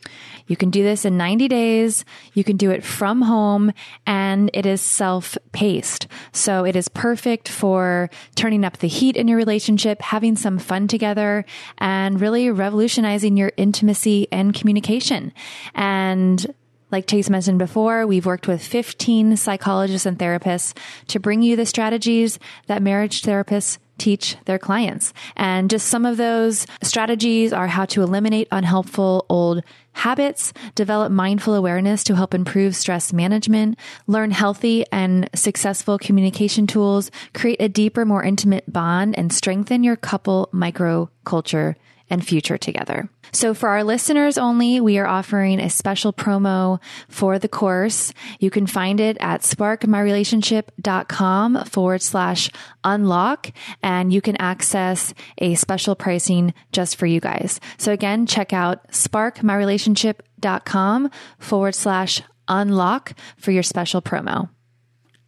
You 0.48 0.56
can 0.56 0.70
do 0.70 0.84
this 0.84 1.06
in 1.06 1.18
90 1.18 1.48
days. 1.48 2.06
You 2.34 2.44
can 2.44 2.58
do 2.58 2.72
it 2.72 2.84
from 2.84 3.22
home 3.22 3.72
and 4.06 4.50
it 4.54 4.66
is 4.66 4.82
self 4.82 5.38
paced. 5.52 6.08
So 6.32 6.66
it 6.66 6.76
is 6.76 6.88
perfect 6.88 7.50
for 7.50 8.10
turning 8.36 8.64
up 8.64 8.78
the 8.78 8.88
heat 8.88 9.18
in 9.18 9.28
your 9.28 9.38
relationship, 9.38 10.02
having 10.02 10.36
some 10.36 10.60
fun 10.60 10.88
together 10.88 11.46
and 11.78 12.22
really 12.22 12.50
revolutionizing 12.52 13.38
your 13.38 13.52
intimacy 13.58 14.28
and 14.32 14.54
communication. 14.54 15.34
And 15.74 16.54
like 16.92 17.08
Chase 17.08 17.30
mentioned 17.30 17.60
before, 17.60 18.06
we've 18.06 18.26
worked 18.26 18.48
with 18.48 18.62
15 18.62 19.38
psychologists 19.38 20.06
and 20.06 20.18
therapists 20.18 20.78
to 21.08 21.20
bring 21.20 21.42
you 21.42 21.56
the 21.56 21.66
strategies 21.66 22.40
that 22.68 22.82
marriage 22.82 23.24
therapists 23.24 23.80
teach 23.98 24.38
their 24.46 24.60
clients. 24.60 25.14
And 25.36 25.70
just 25.70 25.88
some 25.88 26.06
of 26.06 26.18
those 26.18 26.68
strategies 26.82 27.54
are 27.54 27.68
how 27.68 27.86
to 27.86 28.02
eliminate 28.02 28.48
unhelpful 28.52 29.26
old 29.30 29.64
habits, 29.96 30.54
develop 30.76 31.12
mindful 31.12 31.56
awareness 31.56 32.04
to 32.04 32.16
help 32.16 32.34
improve 32.34 32.76
stress 32.76 33.12
management, 33.12 33.80
learn 34.08 34.32
healthy 34.32 34.86
and 34.92 35.30
successful 35.34 35.98
communication 35.98 36.68
tools, 36.68 37.10
create 37.34 37.62
a 37.62 37.70
deeper, 37.70 38.06
more 38.06 38.24
intimate 38.24 38.72
bond, 38.72 39.18
and 39.18 39.34
strengthen 39.34 39.84
your 39.84 39.96
couple 39.96 40.50
microculture 40.54 41.76
and 42.10 42.26
future 42.26 42.58
together. 42.58 43.10
So 43.32 43.54
for 43.54 43.70
our 43.70 43.84
listeners 43.84 44.38
only, 44.38 44.80
we 44.80 44.98
are 44.98 45.06
offering 45.08 45.60
a 45.60 45.70
special 45.70 46.14
promo 46.14 46.80
for 47.10 47.38
the 47.40 47.48
course. 47.50 48.14
You 48.40 48.50
can 48.50 48.66
find 48.68 49.00
it 49.00 49.18
at 49.20 49.42
sparkmyrelationship.com 49.42 51.66
forward 51.66 52.02
slash 52.02 52.50
unlock 52.84 53.52
and 53.82 54.14
you 54.14 54.22
can 54.22 54.38
access 54.38 55.14
a 55.40 55.56
special 55.56 55.96
pricing 55.96 56.54
just 56.72 56.96
for 56.96 57.08
you 57.08 57.20
guys. 57.20 57.60
So 57.78 57.92
again, 57.92 58.26
check 58.26 58.54
out 58.54 58.88
sparkmyrelationship.com 58.92 61.12
forward 61.40 61.76
slash 61.76 62.22
unlock 62.48 63.14
for 63.38 63.52
your 63.52 63.64
special 63.64 64.02
promo. 64.02 64.48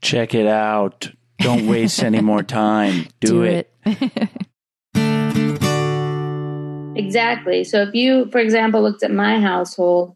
Check 0.01 0.33
it 0.35 0.47
out. 0.47 1.09
Don't 1.39 1.67
waste 1.67 2.03
any 2.03 2.21
more 2.21 2.43
time. 2.43 3.07
Do, 3.19 3.27
Do 3.27 3.43
it. 3.43 3.71
it. 3.85 4.29
Exactly. 6.97 7.63
So 7.63 7.81
if 7.81 7.93
you, 7.93 8.29
for 8.31 8.39
example, 8.39 8.81
looked 8.81 9.03
at 9.03 9.11
my 9.11 9.39
household, 9.39 10.15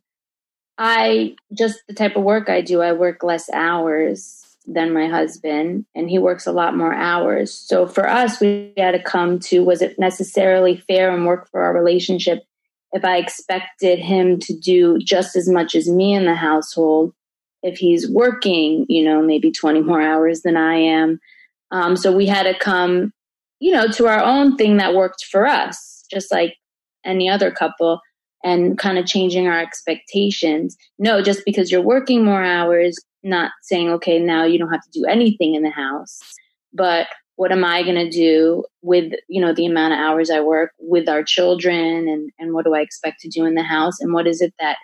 I 0.77 1.35
just 1.53 1.79
the 1.87 1.93
type 1.93 2.15
of 2.15 2.23
work 2.23 2.49
I 2.49 2.61
do, 2.61 2.81
I 2.81 2.93
work 2.93 3.23
less 3.23 3.49
hours 3.51 4.37
than 4.65 4.93
my 4.93 5.07
husband, 5.07 5.85
and 5.95 6.09
he 6.09 6.19
works 6.19 6.45
a 6.47 6.51
lot 6.51 6.75
more 6.75 6.93
hours. 6.93 7.53
So 7.53 7.87
for 7.87 8.07
us, 8.07 8.39
we 8.39 8.73
had 8.77 8.91
to 8.91 9.01
come 9.01 9.39
to 9.39 9.63
was 9.63 9.81
it 9.81 9.99
necessarily 9.99 10.77
fair 10.77 11.13
and 11.13 11.25
work 11.25 11.49
for 11.49 11.61
our 11.61 11.73
relationship 11.73 12.43
if 12.93 13.05
I 13.05 13.17
expected 13.17 13.99
him 13.99 14.39
to 14.39 14.53
do 14.53 14.97
just 14.99 15.35
as 15.35 15.47
much 15.47 15.75
as 15.75 15.89
me 15.89 16.13
in 16.13 16.25
the 16.25 16.35
household 16.35 17.13
if 17.63 17.77
he's 17.77 18.09
working, 18.09 18.85
you 18.89 19.03
know, 19.03 19.21
maybe 19.21 19.51
20 19.51 19.81
more 19.81 20.01
hours 20.01 20.41
than 20.41 20.57
I 20.57 20.75
am. 20.75 21.19
Um, 21.69 21.95
so 21.95 22.11
we 22.11 22.25
had 22.25 22.43
to 22.43 22.57
come, 22.57 23.13
you 23.59 23.71
know, 23.71 23.87
to 23.89 24.07
our 24.07 24.21
own 24.21 24.57
thing 24.57 24.77
that 24.77 24.95
worked 24.95 25.25
for 25.25 25.45
us, 25.45 26.03
just 26.11 26.31
like 26.31 26.55
any 27.05 27.29
other 27.29 27.51
couple 27.51 27.99
and 28.43 28.77
kind 28.77 28.97
of 28.97 29.05
changing 29.05 29.47
our 29.47 29.59
expectations. 29.59 30.75
No, 30.97 31.21
just 31.21 31.43
because 31.45 31.71
you're 31.71 31.81
working 31.81 32.23
more 32.23 32.43
hours, 32.43 32.97
not 33.23 33.51
saying, 33.61 33.89
okay, 33.89 34.19
now 34.19 34.45
you 34.45 34.57
don't 34.57 34.71
have 34.71 34.83
to 34.83 34.91
do 34.91 35.05
anything 35.05 35.55
in 35.55 35.63
the 35.63 35.69
house, 35.69 36.19
but 36.73 37.07
what 37.35 37.51
am 37.51 37.63
I 37.63 37.83
going 37.83 37.95
to 37.95 38.09
do 38.09 38.63
with, 38.81 39.13
you 39.27 39.41
know, 39.41 39.53
the 39.53 39.65
amount 39.65 39.93
of 39.93 39.99
hours 39.99 40.29
I 40.29 40.41
work 40.41 40.71
with 40.79 41.09
our 41.09 41.23
children 41.23 42.07
and, 42.07 42.29
and 42.37 42.53
what 42.53 42.65
do 42.65 42.75
I 42.75 42.81
expect 42.81 43.19
to 43.21 43.29
do 43.29 43.45
in 43.45 43.55
the 43.55 43.63
house? 43.63 43.99
And 43.99 44.13
what 44.13 44.27
is 44.27 44.41
it 44.41 44.53
that 44.59 44.77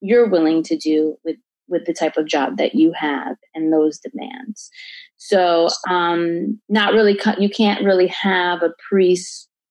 you're 0.00 0.28
willing 0.28 0.62
to 0.64 0.76
do 0.76 1.16
with, 1.24 1.36
with 1.68 1.86
the 1.86 1.94
type 1.94 2.16
of 2.16 2.26
job 2.26 2.58
that 2.58 2.74
you 2.74 2.92
have 2.92 3.36
and 3.54 3.72
those 3.72 3.98
demands? 3.98 4.70
So, 5.16 5.68
um, 5.88 6.60
not 6.68 6.92
really, 6.92 7.18
you 7.38 7.48
can't 7.48 7.84
really 7.84 8.08
have 8.08 8.62
a 8.62 8.74
pre 8.88 9.16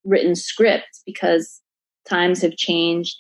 written 0.04 0.34
script 0.34 1.02
because 1.06 1.61
times 2.08 2.42
have 2.42 2.56
changed. 2.56 3.18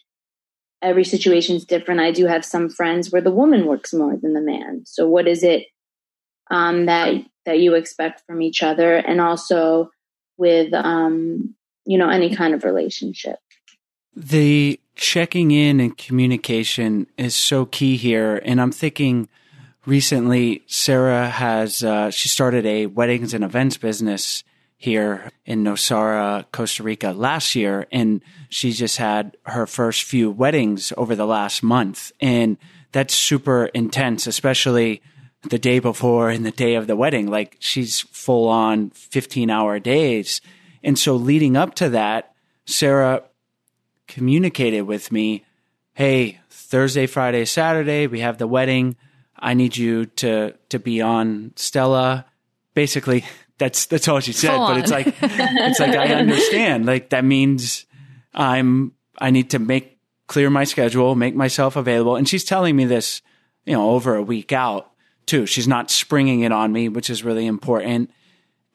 Every 0.82 1.04
situation 1.04 1.56
is 1.56 1.66
different. 1.66 2.02
I 2.02 2.12
do 2.12 2.26
have 2.26 2.44
some 2.44 2.70
friends 2.70 3.12
where 3.12 3.22
the 3.22 3.32
woman 3.32 3.66
works 3.66 3.94
more 3.94 4.18
than 4.18 4.34
the 4.34 4.42
man. 4.42 4.84
So 4.86 5.08
what 5.08 5.28
is 5.28 5.44
it 5.44 5.66
um, 6.50 6.88
that 6.88 7.24
that 7.46 7.60
you 7.60 7.76
expect 7.76 8.24
from 8.26 8.42
each 8.42 8.64
other, 8.64 8.96
and 8.96 9.22
also 9.22 9.92
with 10.38 10.74
um, 10.74 11.56
you 11.86 11.98
know 11.98 12.10
any 12.10 12.36
kind 12.36 12.54
of 12.54 12.64
relationship? 12.64 13.38
The 14.16 14.80
checking 14.96 15.52
in 15.52 15.80
and 15.80 15.98
communication 15.98 17.08
is 17.18 17.36
so 17.36 17.66
key 17.66 17.96
here, 17.96 18.42
and 18.44 18.60
I'm 18.60 18.72
thinking 18.72 19.30
recently 19.86 20.64
Sarah 20.68 21.30
has 21.30 21.84
uh, 21.84 22.10
she 22.10 22.28
started 22.28 22.66
a 22.66 22.88
weddings 22.88 23.34
and 23.34 23.44
events 23.44 23.78
business 23.78 24.44
here 24.82 25.30
in 25.46 25.64
Nosara, 25.64 26.44
Costa 26.52 26.82
Rica 26.82 27.12
last 27.12 27.54
year. 27.54 27.86
And 27.92 28.24
she 28.50 28.72
just 28.72 28.98
had 28.98 29.38
her 29.46 29.68
first 29.68 30.02
few 30.02 30.32
weddings 30.32 30.92
over 30.98 31.16
the 31.16 31.28
last 31.28 31.62
month. 31.62 32.12
And 32.20 32.58
that's 32.92 33.14
super 33.14 33.66
intense, 33.66 34.26
especially 34.26 35.04
the 35.44 35.60
day 35.60 35.78
before 35.78 36.32
and 36.32 36.44
the 36.44 36.52
day 36.52 36.74
of 36.74 36.88
the 36.88 36.96
wedding. 36.96 37.28
Like 37.28 37.58
she's 37.60 38.00
full 38.00 38.48
on 38.48 38.90
15 38.90 39.52
hour 39.52 39.78
days. 39.78 40.42
And 40.84 40.98
so 40.98 41.16
leading 41.16 41.56
up 41.56 41.76
to 41.76 41.90
that, 41.90 42.34
Sarah 42.66 43.22
communicated 44.08 44.82
with 44.82 45.12
me, 45.12 45.46
Hey, 45.94 46.40
Thursday, 46.50 47.06
Friday, 47.06 47.46
Saturday, 47.46 48.08
we 48.08 48.22
have 48.22 48.40
the 48.40 48.48
wedding. 48.48 48.96
I 49.38 49.54
need 49.54 49.78
you 49.78 50.08
to, 50.08 50.56
to 50.70 50.80
be 50.80 51.02
on 51.02 51.54
Stella. 51.56 52.26
Basically, 52.74 53.26
that's 53.62 53.86
that's 53.86 54.08
all 54.08 54.20
she 54.20 54.34
said. 54.34 54.50
Full 54.50 54.58
but 54.58 54.74
on. 54.74 54.80
it's 54.80 54.90
like 54.90 55.16
it's 55.22 55.80
like 55.80 55.96
I 55.96 56.08
understand. 56.16 56.88
Like 56.88 57.12
that 57.12 57.24
means 57.24 57.86
I'm 58.34 58.94
I 59.20 59.30
need 59.30 59.52
to 59.52 59.60
make 59.60 60.00
clear 60.26 60.50
my 60.50 60.64
schedule, 60.64 61.14
make 61.14 61.36
myself 61.36 61.76
available. 61.76 62.16
And 62.16 62.28
she's 62.28 62.44
telling 62.44 62.76
me 62.76 62.86
this, 62.86 63.22
you 63.66 63.74
know, 63.74 63.92
over 63.92 64.16
a 64.16 64.24
week 64.24 64.52
out 64.52 64.92
too. 65.28 65.46
She's 65.46 65.68
not 65.68 65.92
springing 65.92 66.42
it 66.42 66.52
on 66.52 66.72
me, 66.72 66.90
which 66.90 67.12
is 67.12 67.24
really 67.24 67.46
important. 67.46 68.10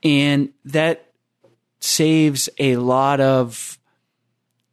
And 0.05 0.51
that 0.67 1.11
saves 1.81 2.49
a 2.61 2.77
lot 2.77 3.21
of 3.21 3.81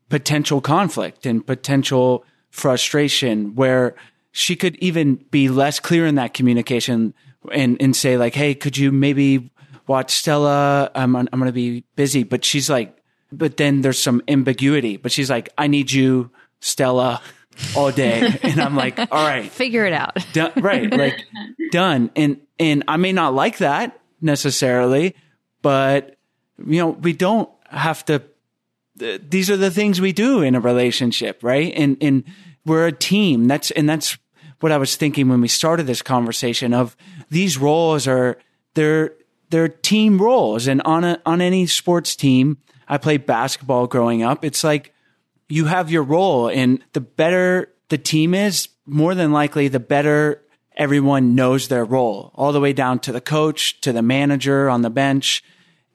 potential 0.10 0.62
conflict 0.62 1.26
and 1.26 1.45
potential 1.45 2.23
frustration 2.52 3.56
where 3.56 3.95
she 4.32 4.56
could 4.56 4.76
even 4.76 5.15
be 5.32 5.49
less 5.49 5.80
clear 5.80 6.06
in 6.06 6.15
that 6.15 6.36
communication 6.36 7.15
and, 7.52 7.82
and 7.82 7.95
say 7.95 8.15
like, 8.15 8.36
Hey, 8.36 8.54
could 8.54 8.78
you 8.78 8.91
maybe 8.91 9.49
watch 9.87 10.11
Stella? 10.15 10.91
I'm, 10.95 11.15
I'm 11.15 11.25
going 11.31 11.45
to 11.45 11.51
be 11.51 11.83
busy. 11.95 12.23
But 12.23 12.45
she's 12.45 12.69
like, 12.69 12.97
but 13.31 13.57
then 13.57 13.81
there's 13.81 13.99
some 13.99 14.21
ambiguity, 14.27 14.97
but 14.97 15.11
she's 15.11 15.29
like, 15.29 15.49
I 15.57 15.67
need 15.67 15.91
you, 15.91 16.31
Stella, 16.59 17.21
all 17.75 17.91
day. 17.91 18.39
and 18.43 18.59
I'm 18.61 18.75
like, 18.75 18.97
all 18.99 19.07
right, 19.11 19.49
Figure 19.51 19.85
it 19.85 19.93
out. 19.93 20.17
done, 20.33 20.51
right, 20.57 20.91
like 20.91 21.25
done. 21.71 22.11
And, 22.15 22.39
and 22.59 22.83
I 22.87 22.97
may 22.97 23.11
not 23.11 23.33
like 23.33 23.57
that 23.57 23.99
necessarily, 24.21 25.15
but 25.61 26.15
you 26.59 26.79
know, 26.79 26.89
we 26.89 27.13
don't 27.13 27.49
have 27.69 28.05
to, 28.05 28.21
th- 28.99 29.21
these 29.27 29.49
are 29.49 29.57
the 29.57 29.71
things 29.71 29.99
we 29.99 30.13
do 30.13 30.41
in 30.41 30.53
a 30.55 30.59
relationship, 30.59 31.43
right? 31.43 31.73
And, 31.75 31.97
and 32.01 32.23
we're 32.65 32.85
a 32.87 32.91
team. 32.91 33.45
That's, 33.47 33.71
and 33.71 33.89
that's 33.89 34.17
what 34.59 34.71
I 34.71 34.77
was 34.77 34.95
thinking 34.95 35.27
when 35.27 35.41
we 35.41 35.47
started 35.47 35.87
this 35.87 36.01
conversation 36.03 36.73
of 36.73 36.95
these 37.29 37.57
roles 37.57 38.07
are, 38.07 38.37
they're, 38.75 39.13
they're 39.53 39.69
team 39.69 40.19
roles. 40.19 40.67
And 40.67 40.81
on 40.81 41.03
a, 41.03 41.21
on 41.25 41.39
any 41.39 41.67
sports 41.67 42.15
team, 42.15 42.57
I 42.87 42.97
played 42.97 43.27
basketball 43.27 43.85
growing 43.85 44.23
up. 44.23 44.43
It's 44.43 44.63
like 44.63 44.93
you 45.47 45.65
have 45.65 45.91
your 45.91 46.01
role 46.01 46.49
and 46.49 46.83
the 46.93 47.01
better 47.01 47.69
the 47.89 47.99
team 47.99 48.33
is, 48.33 48.69
more 48.87 49.13
than 49.13 49.31
likely, 49.31 49.67
the 49.67 49.79
better 49.79 50.41
everyone 50.75 51.35
knows 51.35 51.67
their 51.67 51.85
role 51.85 52.31
all 52.33 52.51
the 52.51 52.59
way 52.59 52.73
down 52.73 52.97
to 52.97 53.11
the 53.11 53.21
coach, 53.21 53.79
to 53.81 53.93
the 53.93 54.01
manager 54.01 54.69
on 54.69 54.81
the 54.81 54.89
bench. 54.89 55.43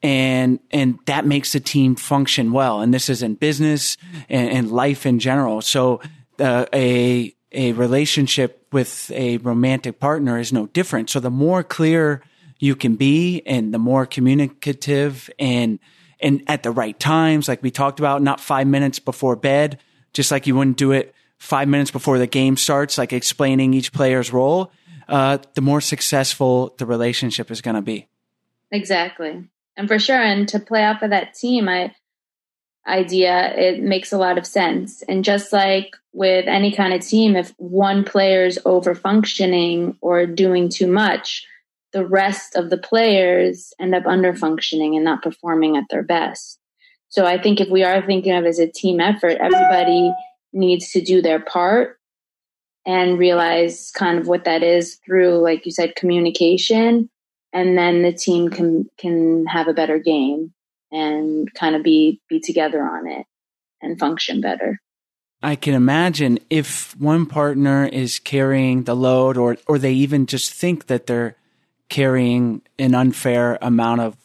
And, 0.05 0.61
and 0.71 1.01
that 1.07 1.27
makes 1.27 1.53
the 1.53 1.61
team 1.61 1.97
function 1.97 2.53
well. 2.53 2.81
And 2.81 2.95
this 2.95 3.09
is 3.09 3.25
in 3.25 3.35
business 3.35 3.97
and, 4.29 4.49
and 4.51 4.71
life 4.71 5.05
in 5.05 5.19
general. 5.19 5.61
So, 5.61 6.01
uh, 6.39 6.67
a, 6.73 7.35
a 7.51 7.73
relationship 7.73 8.69
with 8.71 9.11
a 9.11 9.39
romantic 9.39 9.99
partner 9.99 10.39
is 10.39 10.53
no 10.53 10.69
different. 10.69 11.11
So 11.11 11.19
the 11.19 11.31
more 11.31 11.65
clear 11.65 12.23
you 12.59 12.75
can 12.77 12.97
be 12.97 13.43
and 13.47 13.73
the 13.73 13.79
more 13.79 14.07
communicative 14.07 15.31
and, 15.39 15.79
and 16.21 16.43
at 16.47 16.63
the 16.63 16.71
right 16.71 16.99
times, 16.99 17.49
like 17.49 17.63
we 17.63 17.71
talked 17.71 17.99
about, 17.99 18.23
not 18.23 18.41
five 18.41 18.67
minutes 18.67 18.99
before 18.99 19.37
bed, 19.37 19.79
just 20.13 20.31
like 20.31 20.47
you 20.47 20.57
wouldn't 20.57 20.77
do 20.77 20.93
it 20.93 21.15
five 21.39 21.69
minutes 21.69 21.91
before 21.91 22.19
the 22.19 22.27
game 22.27 22.57
starts, 22.57 22.99
like 22.99 23.13
explaining 23.13 23.75
each 23.75 23.93
player's 23.93 24.33
role, 24.33 24.73
uh, 25.09 25.39
the 25.55 25.61
more 25.61 25.81
successful 25.81 26.75
the 26.79 26.87
relationship 26.87 27.51
is 27.51 27.61
going 27.61 27.77
to 27.77 27.83
be. 27.83 28.09
Exactly. 28.71 29.45
And 29.77 29.87
for 29.87 29.99
sure, 29.99 30.21
and 30.21 30.49
to 30.49 30.59
play 30.59 30.85
off 30.85 31.03
of 31.03 31.11
that 31.11 31.35
team 31.35 31.69
I, 31.69 31.95
idea, 32.87 33.55
it 33.55 33.81
makes 33.81 34.13
a 34.13 34.19
lot 34.19 34.39
of 34.39 34.47
sense. 34.47 35.03
And 35.03 35.25
just 35.25 35.53
like 35.53 35.95
with 36.13 36.47
any 36.49 36.73
kind 36.73 36.93
of 36.93 37.07
team, 37.07 37.37
if 37.37 37.55
one 37.59 38.03
player's 38.03 38.59
over 38.65 38.95
functioning 38.95 39.97
or 40.01 40.27
doing 40.27 40.69
too 40.69 40.89
much, 40.89 41.47
the 41.93 42.07
rest 42.07 42.55
of 42.55 42.71
the 42.71 42.79
players 42.79 43.73
end 43.81 43.95
up 43.95 44.07
under 44.07 44.35
functioning 44.35 44.95
and 44.95 45.05
not 45.05 45.23
performing 45.23 45.77
at 45.77 45.85
their 45.91 46.03
best. 46.03 46.59
So 47.09 47.25
I 47.25 47.41
think 47.41 47.61
if 47.61 47.69
we 47.69 47.85
are 47.85 48.05
thinking 48.05 48.35
of 48.35 48.45
as 48.45 48.59
a 48.59 48.71
team 48.71 49.01
effort, 49.01 49.39
everybody 49.41 50.13
needs 50.53 50.91
to 50.93 51.01
do 51.01 51.23
their 51.23 51.41
part 51.41 51.99
and 52.87 53.19
realize 53.19 53.91
kind 53.93 54.19
of 54.19 54.29
what 54.29 54.45
that 54.45 54.63
is 54.63 54.99
through, 55.05 55.39
like 55.39 55.65
you 55.67 55.73
said, 55.73 55.97
communication, 55.97 57.09
and 57.53 57.79
then 57.79 58.03
the 58.03 58.13
team 58.13 58.51
can 58.51 58.87
can 58.99 59.47
have 59.47 59.69
a 59.69 59.75
better 59.75 59.99
game. 59.99 60.53
and 60.91 61.53
kind 61.55 61.77
of 61.77 61.83
be 61.83 62.21
be 62.29 62.41
together 62.41 62.83
on 62.83 63.07
it 63.07 63.27
and 63.83 63.99
function 63.99 64.41
better. 64.41 64.81
I 65.43 65.55
can 65.55 65.75
imagine 65.75 66.39
if 66.51 66.97
one 66.99 67.27
partner 67.27 67.87
is 67.87 68.19
carrying 68.19 68.85
the 68.85 68.97
load 68.97 69.37
or 69.37 69.57
or 69.67 69.79
they 69.79 69.93
even 69.93 70.27
just 70.27 70.53
think 70.53 70.87
that 70.87 71.07
they're 71.07 71.37
carrying 71.89 72.63
an 72.79 72.95
unfair 72.95 73.59
amount 73.61 74.01
of 74.01 74.17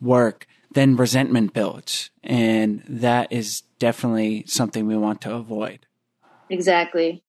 work, 0.00 0.46
then 0.72 0.96
resentment 0.96 1.52
builds. 1.52 2.10
And 2.22 2.82
that 2.88 3.32
is 3.32 3.62
definitely 3.78 4.44
something 4.46 4.86
we 4.86 4.96
want 4.96 5.20
to 5.22 5.34
avoid. 5.34 5.86
Exactly. 6.50 7.22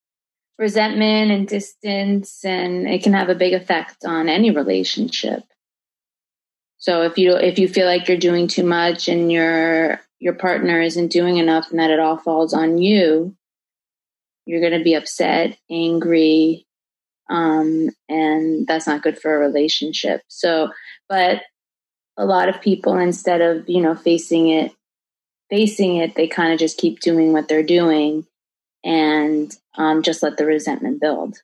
Resentment 0.60 1.32
and 1.32 1.48
distance, 1.48 2.44
and 2.44 2.88
it 2.88 3.04
can 3.04 3.14
have 3.14 3.30
a 3.30 3.36
big 3.36 3.54
effect 3.54 4.06
on 4.06 4.28
any 4.28 4.52
relationship. 4.52 5.44
So 6.80 7.04
if 7.04 7.18
you 7.18 7.36
if 7.36 7.60
you 7.60 7.68
feel 7.68 7.86
like 7.86 8.08
you're 8.08 8.18
doing 8.18 8.48
too 8.48 8.64
much 8.64 9.08
and 9.08 9.32
your 9.32 10.00
your 10.20 10.34
partner 10.34 10.82
isn't 10.82 11.12
doing 11.12 11.38
enough 11.38 11.70
and 11.70 11.80
that 11.80 11.92
it 11.92 12.00
all 12.00 12.18
falls 12.18 12.54
on 12.54 12.78
you, 12.78 13.36
you're 14.46 14.62
going 14.62 14.78
to 14.78 14.84
be 14.84 14.94
upset, 14.94 15.58
angry, 15.70 16.67
um, 17.30 17.90
and 18.08 18.66
that's 18.68 18.88
not 18.88 19.04
good 19.04 19.20
for 19.20 19.36
a 19.36 19.40
relationship. 19.40 20.22
So, 20.28 20.70
but 21.10 21.42
a 22.18 22.26
lot 22.26 22.50
of 22.50 22.62
people, 22.62 22.98
instead 22.98 23.42
of 23.42 23.68
you 23.70 23.82
know 23.82 23.96
facing 23.96 24.50
it, 24.50 24.74
facing 25.50 25.98
it, 25.98 26.16
they 26.16 26.28
kind 26.28 26.54
of 26.54 26.60
just 26.60 26.78
keep 26.78 27.00
doing 27.00 27.34
what 27.34 27.48
they're 27.48 27.64
doing, 27.64 28.26
and 28.84 29.56
um, 29.76 30.04
just 30.04 30.24
let 30.24 30.38
the 30.38 30.46
resentment 30.46 31.02
build. 31.02 31.42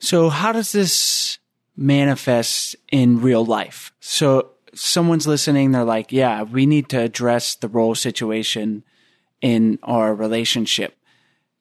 So, 0.00 0.28
how 0.28 0.52
does 0.52 0.72
this 0.72 1.38
manifest 1.76 2.76
in 2.90 3.20
real 3.20 3.44
life? 3.44 3.92
So, 4.00 4.50
someone's 4.74 5.26
listening, 5.26 5.72
they're 5.72 5.84
like, 5.84 6.12
"Yeah, 6.12 6.42
we 6.42 6.66
need 6.66 6.88
to 6.90 7.00
address 7.00 7.56
the 7.56 7.68
role 7.68 7.94
situation 7.94 8.84
in 9.40 9.78
our 9.82 10.14
relationship." 10.14 10.96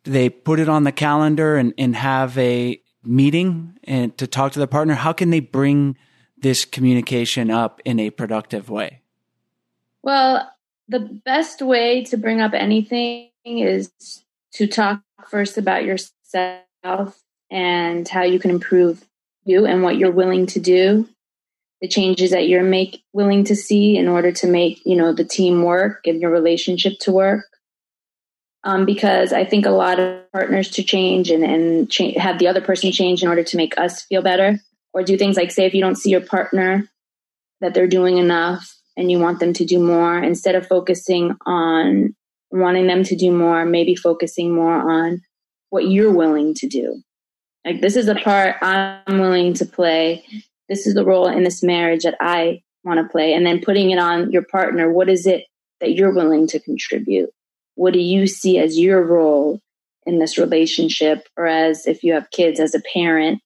They 0.05 0.29
put 0.29 0.59
it 0.59 0.67
on 0.67 0.83
the 0.83 0.91
calendar 0.91 1.55
and, 1.55 1.73
and 1.77 1.95
have 1.95 2.37
a 2.37 2.82
meeting 3.05 3.77
and 3.83 4.17
to 4.17 4.27
talk 4.27 4.53
to 4.53 4.59
the 4.59 4.67
partner, 4.67 4.93
how 4.93 5.13
can 5.13 5.29
they 5.29 5.39
bring 5.39 5.97
this 6.37 6.65
communication 6.65 7.49
up 7.49 7.81
in 7.85 7.99
a 7.99 8.09
productive 8.09 8.69
way? 8.69 9.01
Well, 10.01 10.51
the 10.87 10.99
best 10.99 11.61
way 11.61 12.03
to 12.05 12.17
bring 12.17 12.41
up 12.41 12.53
anything 12.53 13.29
is 13.45 13.91
to 14.53 14.67
talk 14.67 15.01
first 15.29 15.57
about 15.57 15.85
yourself 15.85 17.21
and 17.49 18.07
how 18.07 18.23
you 18.23 18.39
can 18.39 18.51
improve 18.51 19.05
you 19.45 19.65
and 19.65 19.83
what 19.83 19.97
you're 19.97 20.11
willing 20.11 20.45
to 20.47 20.59
do 20.59 21.07
the 21.83 21.87
changes 21.89 22.31
that 22.31 22.47
you're 22.47 22.63
make 22.63 23.03
willing 23.11 23.43
to 23.43 23.57
see 23.57 23.97
in 23.97 24.07
order 24.07 24.31
to 24.31 24.47
make 24.47 24.81
you 24.85 24.95
know 24.95 25.11
the 25.11 25.25
team 25.25 25.63
work 25.63 26.07
and 26.07 26.21
your 26.21 26.31
relationship 26.31 26.93
to 26.97 27.11
work 27.11 27.45
um, 28.63 28.85
because 28.85 29.33
I 29.33 29.45
think 29.45 29.65
a 29.65 29.71
lot 29.71 29.99
of 29.99 30.31
partners 30.31 30.69
to 30.71 30.83
change 30.83 31.29
and, 31.29 31.43
and 31.43 31.91
cha- 31.91 32.19
have 32.19 32.39
the 32.39 32.47
other 32.47 32.61
person 32.61 32.91
change 32.91 33.21
in 33.21 33.29
order 33.29 33.43
to 33.43 33.57
make 33.57 33.77
us 33.77 34.03
feel 34.03 34.21
better, 34.21 34.59
or 34.93 35.03
do 35.03 35.17
things 35.17 35.37
like 35.37 35.51
say 35.51 35.65
if 35.65 35.73
you 35.73 35.81
don't 35.81 35.97
see 35.97 36.09
your 36.09 36.21
partner 36.21 36.89
that 37.61 37.73
they're 37.73 37.87
doing 37.87 38.17
enough 38.17 38.75
and 38.95 39.11
you 39.11 39.19
want 39.19 39.39
them 39.39 39.53
to 39.53 39.65
do 39.65 39.79
more, 39.79 40.21
instead 40.21 40.55
of 40.55 40.67
focusing 40.67 41.35
on 41.45 42.15
wanting 42.51 42.87
them 42.87 43.03
to 43.03 43.15
do 43.15 43.31
more, 43.31 43.65
maybe 43.65 43.95
focusing 43.95 44.53
more 44.53 44.91
on 44.91 45.21
what 45.69 45.87
you're 45.89 46.13
willing 46.13 46.53
to 46.53 46.67
do. 46.67 47.01
Like 47.65 47.81
this 47.81 47.95
is 47.95 48.05
the 48.05 48.15
part 48.15 48.57
I'm 48.61 49.19
willing 49.19 49.53
to 49.55 49.65
play. 49.65 50.23
This 50.69 50.85
is 50.85 50.93
the 50.93 51.05
role 51.05 51.27
in 51.27 51.43
this 51.43 51.63
marriage 51.63 52.03
that 52.03 52.15
I 52.19 52.61
want 52.83 52.99
to 52.99 53.11
play, 53.11 53.33
and 53.33 53.45
then 53.45 53.61
putting 53.61 53.91
it 53.91 53.97
on 53.97 54.31
your 54.31 54.43
partner. 54.43 54.91
What 54.91 55.09
is 55.09 55.25
it 55.25 55.45
that 55.81 55.93
you're 55.93 56.13
willing 56.13 56.47
to 56.47 56.59
contribute? 56.59 57.29
What 57.75 57.93
do 57.93 57.99
you 57.99 58.27
see 58.27 58.59
as 58.59 58.79
your 58.79 59.03
role 59.03 59.59
in 60.05 60.19
this 60.19 60.37
relationship 60.37 61.27
or 61.37 61.47
as 61.47 61.87
if 61.87 62.03
you 62.03 62.13
have 62.13 62.31
kids 62.31 62.59
as 62.59 62.75
a 62.75 62.81
parent? 62.93 63.41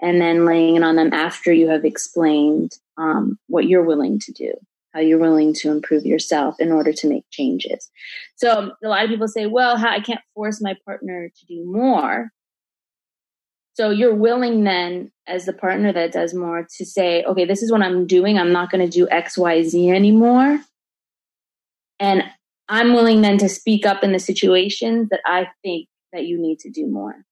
And 0.00 0.20
then 0.20 0.44
laying 0.44 0.76
it 0.76 0.82
on 0.82 0.96
them 0.96 1.14
after 1.14 1.52
you 1.52 1.68
have 1.68 1.84
explained 1.84 2.72
um, 2.98 3.38
what 3.46 3.66
you're 3.66 3.82
willing 3.82 4.18
to 4.20 4.32
do 4.32 4.52
how 4.96 5.02
you're 5.02 5.18
willing 5.18 5.52
to 5.52 5.70
improve 5.70 6.06
yourself 6.06 6.56
in 6.58 6.72
order 6.72 6.90
to 6.90 7.06
make 7.06 7.24
changes. 7.30 7.90
So 8.36 8.72
a 8.82 8.88
lot 8.88 9.04
of 9.04 9.10
people 9.10 9.28
say 9.28 9.44
well 9.44 9.76
i 9.76 10.00
can't 10.00 10.20
force 10.34 10.60
my 10.60 10.74
partner 10.86 11.28
to 11.28 11.46
do 11.46 11.64
more. 11.66 12.30
So 13.74 13.90
you're 13.90 14.14
willing 14.14 14.64
then 14.64 15.12
as 15.26 15.44
the 15.44 15.52
partner 15.52 15.92
that 15.92 16.12
does 16.12 16.32
more 16.32 16.66
to 16.78 16.86
say 16.86 17.22
okay 17.24 17.44
this 17.44 17.62
is 17.62 17.70
what 17.70 17.82
i'm 17.82 18.06
doing. 18.06 18.38
I'm 18.38 18.52
not 18.52 18.70
going 18.70 18.88
to 18.88 18.90
do 18.90 19.06
xyz 19.06 19.94
anymore. 19.94 20.60
And 22.00 22.24
I'm 22.68 22.94
willing 22.94 23.22
then 23.22 23.38
to 23.38 23.48
speak 23.48 23.86
up 23.86 24.02
in 24.02 24.12
the 24.12 24.18
situations 24.18 25.08
that 25.10 25.20
I 25.24 25.48
think 25.62 25.88
that 26.12 26.26
you 26.26 26.38
need 26.38 26.58
to 26.60 26.70
do 26.70 26.86
more. 26.86 27.24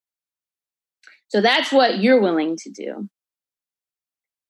So 1.29 1.41
that's 1.41 1.73
what 1.73 1.99
you're 1.99 2.21
willing 2.21 2.57
to 2.59 2.71
do. 2.71 3.09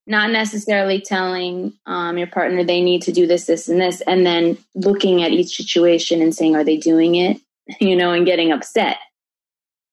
Not 0.07 0.31
necessarily 0.31 1.01
telling 1.01 1.73
um, 1.87 2.19
your 2.19 2.27
partner 2.27 2.63
they 2.63 2.83
need 2.83 3.01
to 3.03 3.13
do 3.13 3.27
this, 3.27 3.47
this, 3.47 3.69
and 3.69 3.81
this, 3.81 4.03
and 4.03 4.27
then 4.27 4.59
looking 4.75 5.23
at 5.23 5.33
each 5.33 5.57
situation 5.57 6.21
and 6.21 6.35
saying, 6.35 6.55
are 6.55 6.65
they 6.65 6.77
doing 6.77 7.15
it? 7.15 7.41
You 7.81 7.97
know, 7.97 8.13
and 8.13 8.27
getting 8.27 8.53
upset. 8.53 8.99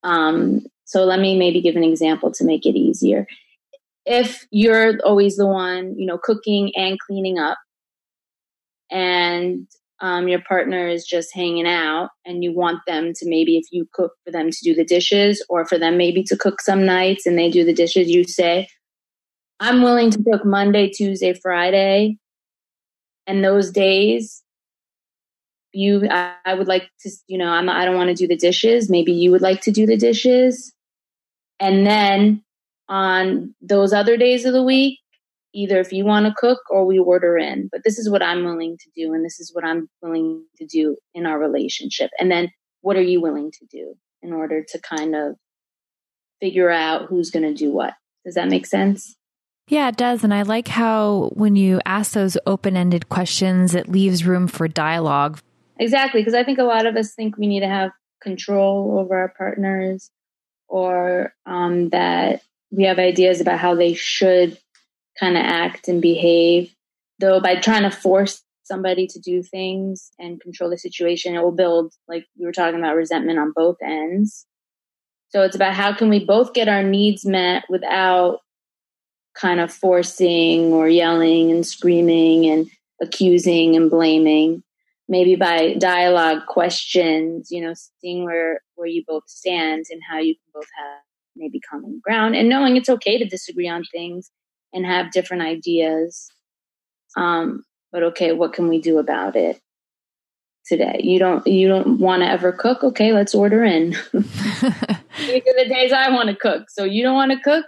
Um, 0.03 0.65
so 0.83 1.05
let 1.05 1.21
me 1.21 1.37
maybe 1.37 1.61
give 1.61 1.77
an 1.77 1.85
example 1.85 2.29
to 2.33 2.43
make 2.43 2.65
it 2.65 2.77
easier. 2.77 3.25
If 4.05 4.45
you're 4.51 4.99
always 5.05 5.37
the 5.37 5.47
one, 5.47 5.97
you 5.97 6.05
know, 6.05 6.17
cooking 6.17 6.75
and 6.75 6.99
cleaning 6.99 7.39
up, 7.39 7.57
and 8.91 9.67
um, 10.01 10.27
your 10.27 10.41
partner 10.41 10.87
is 10.87 11.05
just 11.05 11.33
hanging 11.33 11.67
out 11.67 12.09
and 12.25 12.43
you 12.43 12.53
want 12.53 12.79
them 12.87 13.13
to 13.13 13.29
maybe 13.29 13.57
if 13.57 13.65
you 13.71 13.87
cook 13.93 14.13
for 14.25 14.31
them 14.31 14.49
to 14.49 14.57
do 14.63 14.73
the 14.73 14.83
dishes 14.83 15.45
or 15.47 15.65
for 15.65 15.77
them 15.77 15.95
maybe 15.95 16.23
to 16.23 16.35
cook 16.35 16.59
some 16.59 16.85
nights 16.85 17.25
and 17.25 17.37
they 17.37 17.49
do 17.49 17.63
the 17.63 17.73
dishes 17.73 18.09
you 18.09 18.23
say 18.23 18.67
i'm 19.59 19.83
willing 19.83 20.09
to 20.09 20.21
cook 20.23 20.43
monday 20.43 20.89
tuesday 20.89 21.33
friday. 21.33 22.17
And 23.27 23.45
those 23.45 23.71
days 23.71 24.41
you 25.73 26.07
I, 26.09 26.33
I 26.43 26.53
would 26.55 26.67
like 26.67 26.89
to 27.01 27.11
you 27.27 27.37
know 27.37 27.49
I'm, 27.49 27.69
i 27.69 27.85
don't 27.85 27.95
want 27.95 28.09
to 28.09 28.15
do 28.15 28.27
the 28.27 28.35
dishes. 28.35 28.89
Maybe 28.89 29.13
you 29.13 29.31
would 29.31 29.41
like 29.41 29.61
to 29.61 29.71
do 29.71 29.85
the 29.85 29.95
dishes. 29.95 30.73
And 31.59 31.85
then 31.85 32.43
on 32.89 33.53
those 33.61 33.93
other 33.93 34.17
days 34.17 34.43
of 34.45 34.53
the 34.53 34.63
week 34.63 34.99
either 35.53 35.79
if 35.79 35.91
you 35.91 36.05
want 36.05 36.25
to 36.25 36.33
cook 36.37 36.59
or 36.69 36.85
we 36.85 36.99
order 36.99 37.37
in. 37.37 37.69
But 37.71 37.83
this 37.83 37.97
is 37.97 38.09
what 38.09 38.23
I'm 38.23 38.43
willing 38.43 38.77
to 38.77 38.89
do, 38.95 39.13
and 39.13 39.23
this 39.23 39.39
is 39.39 39.53
what 39.53 39.65
I'm 39.65 39.89
willing 40.01 40.45
to 40.57 40.65
do 40.65 40.97
in 41.13 41.25
our 41.25 41.39
relationship. 41.39 42.11
And 42.19 42.31
then 42.31 42.49
what 42.81 42.97
are 42.97 43.01
you 43.01 43.21
willing 43.21 43.51
to 43.51 43.65
do 43.69 43.95
in 44.21 44.33
order 44.33 44.63
to 44.63 44.79
kind 44.79 45.15
of 45.15 45.35
figure 46.39 46.69
out 46.69 47.07
who's 47.07 47.31
going 47.31 47.43
to 47.43 47.53
do 47.53 47.71
what? 47.71 47.93
Does 48.25 48.35
that 48.35 48.49
make 48.49 48.65
sense? 48.65 49.15
Yeah, 49.67 49.87
it 49.87 49.97
does. 49.97 50.23
And 50.23 50.33
I 50.33 50.41
like 50.41 50.67
how 50.67 51.31
when 51.33 51.55
you 51.55 51.79
ask 51.85 52.13
those 52.13 52.37
open 52.45 52.75
ended 52.75 53.09
questions, 53.09 53.73
it 53.73 53.87
leaves 53.87 54.25
room 54.25 54.47
for 54.47 54.67
dialogue. 54.67 55.39
Exactly. 55.79 56.21
Because 56.21 56.33
I 56.33 56.43
think 56.43 56.59
a 56.59 56.63
lot 56.63 56.85
of 56.85 56.95
us 56.95 57.13
think 57.13 57.37
we 57.37 57.47
need 57.47 57.61
to 57.61 57.67
have 57.67 57.91
control 58.21 58.99
over 58.99 59.17
our 59.17 59.33
partners 59.37 60.11
or 60.67 61.33
um, 61.45 61.89
that 61.89 62.41
we 62.69 62.83
have 62.83 62.99
ideas 62.99 63.41
about 63.41 63.59
how 63.59 63.75
they 63.75 63.93
should 63.93 64.57
kind 65.19 65.37
of 65.37 65.43
act 65.43 65.87
and 65.87 66.01
behave. 66.01 66.73
Though 67.19 67.39
by 67.39 67.55
trying 67.57 67.83
to 67.83 67.91
force 67.91 68.41
somebody 68.63 69.05
to 69.07 69.19
do 69.19 69.43
things 69.43 70.11
and 70.17 70.41
control 70.41 70.69
the 70.69 70.77
situation, 70.77 71.35
it 71.35 71.43
will 71.43 71.51
build, 71.51 71.93
like 72.07 72.25
we 72.37 72.45
were 72.45 72.51
talking 72.51 72.79
about, 72.79 72.95
resentment 72.95 73.39
on 73.39 73.53
both 73.55 73.77
ends. 73.83 74.45
So 75.29 75.43
it's 75.43 75.55
about 75.55 75.73
how 75.73 75.93
can 75.93 76.09
we 76.09 76.23
both 76.23 76.53
get 76.53 76.67
our 76.67 76.83
needs 76.83 77.25
met 77.25 77.63
without 77.69 78.39
kind 79.33 79.59
of 79.59 79.71
forcing 79.71 80.73
or 80.73 80.89
yelling 80.89 81.51
and 81.51 81.65
screaming 81.65 82.49
and 82.49 82.69
accusing 83.01 83.75
and 83.75 83.89
blaming. 83.89 84.63
Maybe 85.07 85.35
by 85.35 85.75
dialogue, 85.75 86.45
questions, 86.47 87.49
you 87.51 87.61
know, 87.61 87.73
seeing 87.99 88.23
where 88.23 88.61
where 88.75 88.87
you 88.87 89.03
both 89.05 89.23
stand 89.27 89.85
and 89.89 90.01
how 90.09 90.19
you 90.19 90.35
can 90.35 90.51
both 90.53 90.67
have 90.77 90.99
maybe 91.35 91.59
common 91.59 92.01
ground 92.03 92.35
and 92.35 92.49
knowing 92.49 92.75
it's 92.75 92.89
okay 92.89 93.17
to 93.17 93.25
disagree 93.25 93.67
on 93.67 93.83
things 93.91 94.31
and 94.73 94.85
have 94.85 95.11
different 95.11 95.43
ideas. 95.43 96.29
Um, 97.17 97.63
but 97.91 98.03
okay, 98.03 98.31
what 98.31 98.53
can 98.53 98.67
we 98.67 98.79
do 98.79 98.99
about 98.99 99.35
it 99.35 99.59
today? 100.65 101.01
You 101.03 101.19
don't 101.19 101.45
you 101.45 101.67
don't 101.67 101.99
want 101.99 102.21
to 102.23 102.29
ever 102.29 102.51
cook? 102.51 102.83
Okay, 102.83 103.13
let's 103.13 103.35
order 103.35 103.63
in. 103.63 103.91
These 104.13 104.23
are 105.47 105.63
the 105.63 105.69
days 105.69 105.91
I 105.91 106.09
want 106.09 106.29
to 106.29 106.35
cook. 106.35 106.69
So 106.69 106.83
you 106.83 107.03
don't 107.03 107.15
want 107.15 107.31
to 107.31 107.39
cook? 107.39 107.65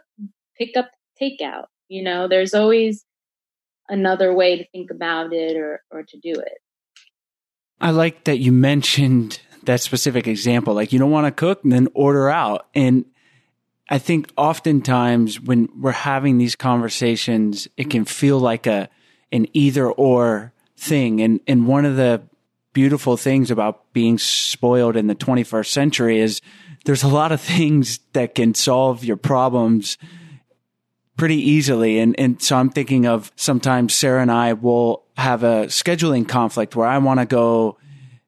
Pick 0.57 0.77
up 0.77 0.89
takeout. 1.21 1.65
You 1.89 2.03
know, 2.03 2.27
there's 2.27 2.53
always 2.53 3.03
another 3.89 4.33
way 4.33 4.57
to 4.57 4.65
think 4.69 4.91
about 4.91 5.33
it 5.33 5.57
or 5.57 5.81
or 5.91 6.03
to 6.03 6.17
do 6.19 6.31
it. 6.31 6.59
I 7.81 7.91
like 7.91 8.23
that 8.23 8.39
you 8.39 8.51
mentioned 8.53 9.41
that 9.63 9.81
specific 9.81 10.27
example. 10.27 10.73
Like 10.73 10.93
you 10.93 10.99
don't 10.99 11.11
want 11.11 11.27
to 11.27 11.31
cook, 11.31 11.63
and 11.63 11.71
then 11.71 11.89
order 11.93 12.29
out. 12.29 12.67
And 12.73 13.05
I 13.93 13.99
think 13.99 14.33
oftentimes 14.37 15.39
when 15.39 15.69
we're 15.79 15.91
having 15.91 16.39
these 16.39 16.55
conversations, 16.55 17.67
it 17.77 17.91
can 17.91 18.05
feel 18.05 18.39
like 18.39 18.65
a 18.65 18.89
an 19.31 19.45
either 19.53 19.87
or 19.87 20.51
thing. 20.75 21.21
And, 21.21 21.39
and 21.45 21.67
one 21.67 21.85
of 21.85 21.95
the 21.95 22.23
beautiful 22.73 23.17
things 23.17 23.51
about 23.51 23.93
being 23.93 24.17
spoiled 24.17 24.95
in 24.95 25.05
the 25.05 25.13
21st 25.13 25.67
century 25.67 26.19
is 26.19 26.41
there's 26.85 27.03
a 27.03 27.07
lot 27.07 27.31
of 27.31 27.39
things 27.41 27.99
that 28.13 28.33
can 28.33 28.55
solve 28.55 29.03
your 29.03 29.15
problems 29.15 29.99
pretty 31.15 31.37
easily. 31.37 31.99
And, 31.99 32.19
and 32.19 32.41
so 32.41 32.57
I'm 32.57 32.71
thinking 32.71 33.05
of 33.05 33.31
sometimes 33.35 33.93
Sarah 33.93 34.23
and 34.23 34.31
I 34.31 34.53
will 34.53 35.03
have 35.17 35.43
a 35.43 35.67
scheduling 35.67 36.27
conflict 36.27 36.75
where 36.75 36.87
I 36.87 36.97
want 36.97 37.19
to 37.19 37.27
go 37.27 37.77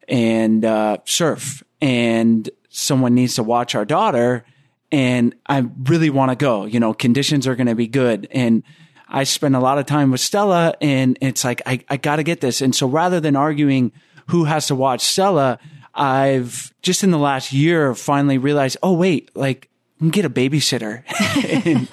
and 0.08 0.64
uh, 0.64 0.98
surf 1.06 1.64
and 1.82 2.48
someone 2.70 3.16
needs 3.16 3.34
to 3.36 3.44
watch 3.44 3.74
our 3.74 3.86
daughter 3.86 4.46
and 4.92 5.36
I 5.48 5.66
really 5.84 6.10
want 6.10 6.32
to 6.32 6.36
go, 6.36 6.66
you 6.66 6.80
know, 6.80 6.94
conditions 6.94 7.48
are 7.48 7.56
going 7.56 7.68
to 7.68 7.76
be 7.76 7.88
good. 7.88 8.28
And 8.32 8.64
I 9.08 9.24
spend 9.24 9.56
a 9.56 9.60
lot 9.60 9.78
of 9.78 9.86
time 9.86 10.12
with 10.12 10.22
Stella 10.22 10.76
and 10.82 11.18
it's 11.22 11.44
like, 11.44 11.62
I, 11.66 11.84
I 11.90 11.98
got 11.98 12.18
to 12.18 12.24
get 12.24 12.42
this. 12.42 12.62
And 12.62 12.76
so 12.76 12.88
rather 12.88 13.20
than 13.20 13.36
arguing 13.36 13.92
who 14.28 14.46
has 14.46 14.68
to 14.68 14.76
watch 14.76 15.02
Stella, 15.02 15.60
I've 15.94 16.74
just 16.82 17.04
in 17.04 17.12
the 17.12 17.18
last 17.18 17.54
year 17.54 17.96
finally 17.96 18.38
realized, 18.38 18.78
oh, 18.84 18.94
wait, 18.94 19.36
like 19.36 19.70
get 20.10 20.26
a 20.26 20.30
babysitter. 20.30 21.04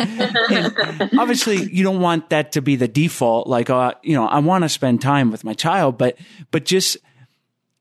and, 0.51 1.01
and 1.01 1.19
obviously, 1.19 1.71
you 1.73 1.85
don't 1.85 2.01
want 2.01 2.31
that 2.31 2.53
to 2.53 2.63
be 2.63 2.77
the 2.77 2.89
default. 2.89 3.47
Like, 3.47 3.71
uh, 3.71 3.95
you 4.03 4.15
know, 4.15 4.27
I 4.27 4.41
want 4.41 4.65
to 4.65 4.69
spend 4.69 5.01
time 5.01 5.31
with 5.31 5.45
my 5.45 5.55
child, 5.55 5.99
but 5.99 6.17
but 6.51 6.65
just 6.65 6.97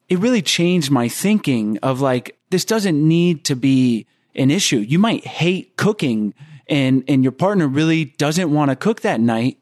it 0.09 0.19
really 0.19 0.41
changed 0.41 0.91
my 0.91 1.07
thinking 1.07 1.79
of 1.79 2.01
like 2.01 2.37
this 2.49 2.65
doesn't 2.65 3.07
need 3.07 3.45
to 3.45 3.55
be 3.55 4.05
an 4.35 4.51
issue. 4.51 4.77
You 4.77 4.99
might 4.99 5.25
hate 5.25 5.77
cooking, 5.77 6.33
and 6.67 7.03
and 7.07 7.23
your 7.23 7.31
partner 7.31 7.67
really 7.67 8.05
doesn't 8.05 8.51
want 8.51 8.69
to 8.69 8.75
cook 8.75 9.01
that 9.01 9.19
night. 9.19 9.57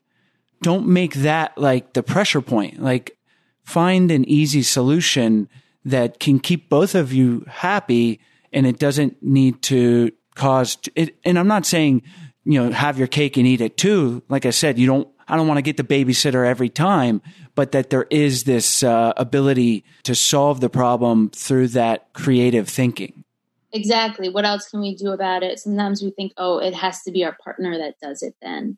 Don't 0.62 0.88
make 0.88 1.16
that 1.16 1.58
like 1.58 1.94
the 1.94 2.04
pressure 2.04 2.42
point. 2.42 2.82
Like, 2.82 3.18
find 3.64 4.12
an 4.12 4.28
easy 4.28 4.64
solution 4.64 5.48
that 5.86 6.20
can 6.20 6.40
keep 6.40 6.70
both 6.70 6.96
of 6.96 7.14
you 7.14 7.46
happy 7.48 8.20
and 8.52 8.66
it 8.66 8.80
doesn't 8.80 9.22
need 9.22 9.62
to 9.64 10.12
cause 10.36 10.78
it. 10.96 11.16
And 11.24 11.38
I'm 11.38 11.48
not 11.48 11.66
saying, 11.66 12.02
you 12.46 12.62
know, 12.62 12.72
have 12.72 12.98
your 12.98 13.08
cake 13.08 13.38
and 13.38 13.46
eat 13.46 13.62
it 13.62 13.78
too. 13.78 14.24
Like 14.30 14.46
I 14.46 14.50
said, 14.50 14.80
you 14.80 14.88
don't, 14.88 15.08
I 15.28 15.36
don't 15.36 15.48
want 15.48 15.60
to 15.60 15.62
get 15.62 15.78
the 15.78 15.84
babysitter 15.84 16.46
every 16.46 16.70
time, 16.70 17.22
but 17.56 17.72
that 17.74 17.90
there 17.90 18.08
is 18.10 18.46
this 18.46 18.82
uh, 18.84 19.14
ability 19.18 19.84
to 20.04 20.16
solve 20.16 20.60
the 20.60 20.70
problem 20.70 21.30
through 21.30 21.70
that 21.70 22.12
creative 22.14 22.68
thinking. 22.68 23.24
Exactly. 23.72 24.30
What 24.30 24.46
else 24.46 24.70
can 24.70 24.82
we 24.82 24.96
do 24.96 25.12
about 25.12 25.44
it? 25.44 25.60
Sometimes 25.60 26.02
we 26.02 26.12
think, 26.12 26.34
oh, 26.38 26.58
it 26.58 26.74
has 26.74 27.02
to 27.04 27.12
be 27.12 27.24
our 27.24 27.38
partner 27.44 27.78
that 27.78 28.00
does 28.02 28.24
it 28.24 28.36
then. 28.42 28.78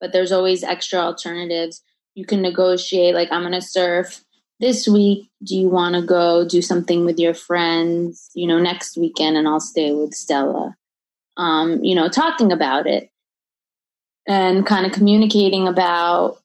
But 0.00 0.12
there's 0.12 0.32
always 0.32 0.64
extra 0.64 0.98
alternatives. 0.98 1.82
You 2.14 2.24
can 2.24 2.40
negotiate, 2.40 3.14
like, 3.14 3.30
I'm 3.30 3.42
going 3.42 3.52
to 3.52 3.60
surf 3.60 4.24
this 4.58 4.88
week. 4.88 5.30
Do 5.44 5.56
you 5.56 5.68
want 5.68 5.94
to 5.94 6.02
go 6.02 6.46
do 6.46 6.62
something 6.62 7.04
with 7.04 7.18
your 7.18 7.34
friends, 7.34 8.30
you 8.34 8.46
know, 8.46 8.58
next 8.58 8.96
weekend, 8.96 9.36
and 9.36 9.46
I'll 9.46 9.60
stay 9.60 9.92
with 9.92 10.14
Stella? 10.14 10.74
um, 11.40 11.82
you 11.82 11.94
know, 11.94 12.08
talking 12.08 12.52
about 12.52 12.86
it 12.86 13.10
and 14.26 14.66
kind 14.66 14.84
of 14.84 14.92
communicating 14.92 15.66
about 15.66 16.38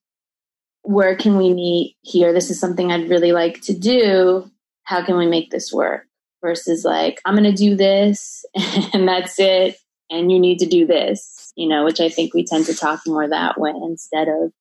where 0.83 1.15
can 1.15 1.37
we 1.37 1.53
meet 1.53 1.97
here? 2.01 2.31
This 2.31 2.49
is 2.49 2.59
something 2.59 2.91
I'd 2.91 3.09
really 3.09 3.33
like 3.33 3.61
to 3.63 3.77
do. 3.77 4.49
How 4.83 5.03
can 5.03 5.17
we 5.17 5.27
make 5.27 5.51
this 5.51 5.73
work? 5.73 6.05
Versus 6.45 6.85
like, 6.85 7.19
I'm 7.25 7.33
going 7.33 7.43
to 7.43 7.51
do 7.51 7.75
this 7.75 8.45
and 8.93 9.07
that's 9.07 9.39
it. 9.39 9.77
And 10.11 10.31
you 10.31 10.39
need 10.39 10.59
to 10.59 10.67
do 10.67 10.85
this, 10.85 11.51
you 11.55 11.67
know, 11.67 11.83
which 11.83 11.99
I 11.99 12.09
think 12.09 12.35
we 12.35 12.45
tend 12.45 12.67
to 12.67 12.75
talk 12.75 13.01
more 13.07 13.27
that 13.27 13.59
way 13.59 13.73
instead 13.75 14.27
of 14.27 14.53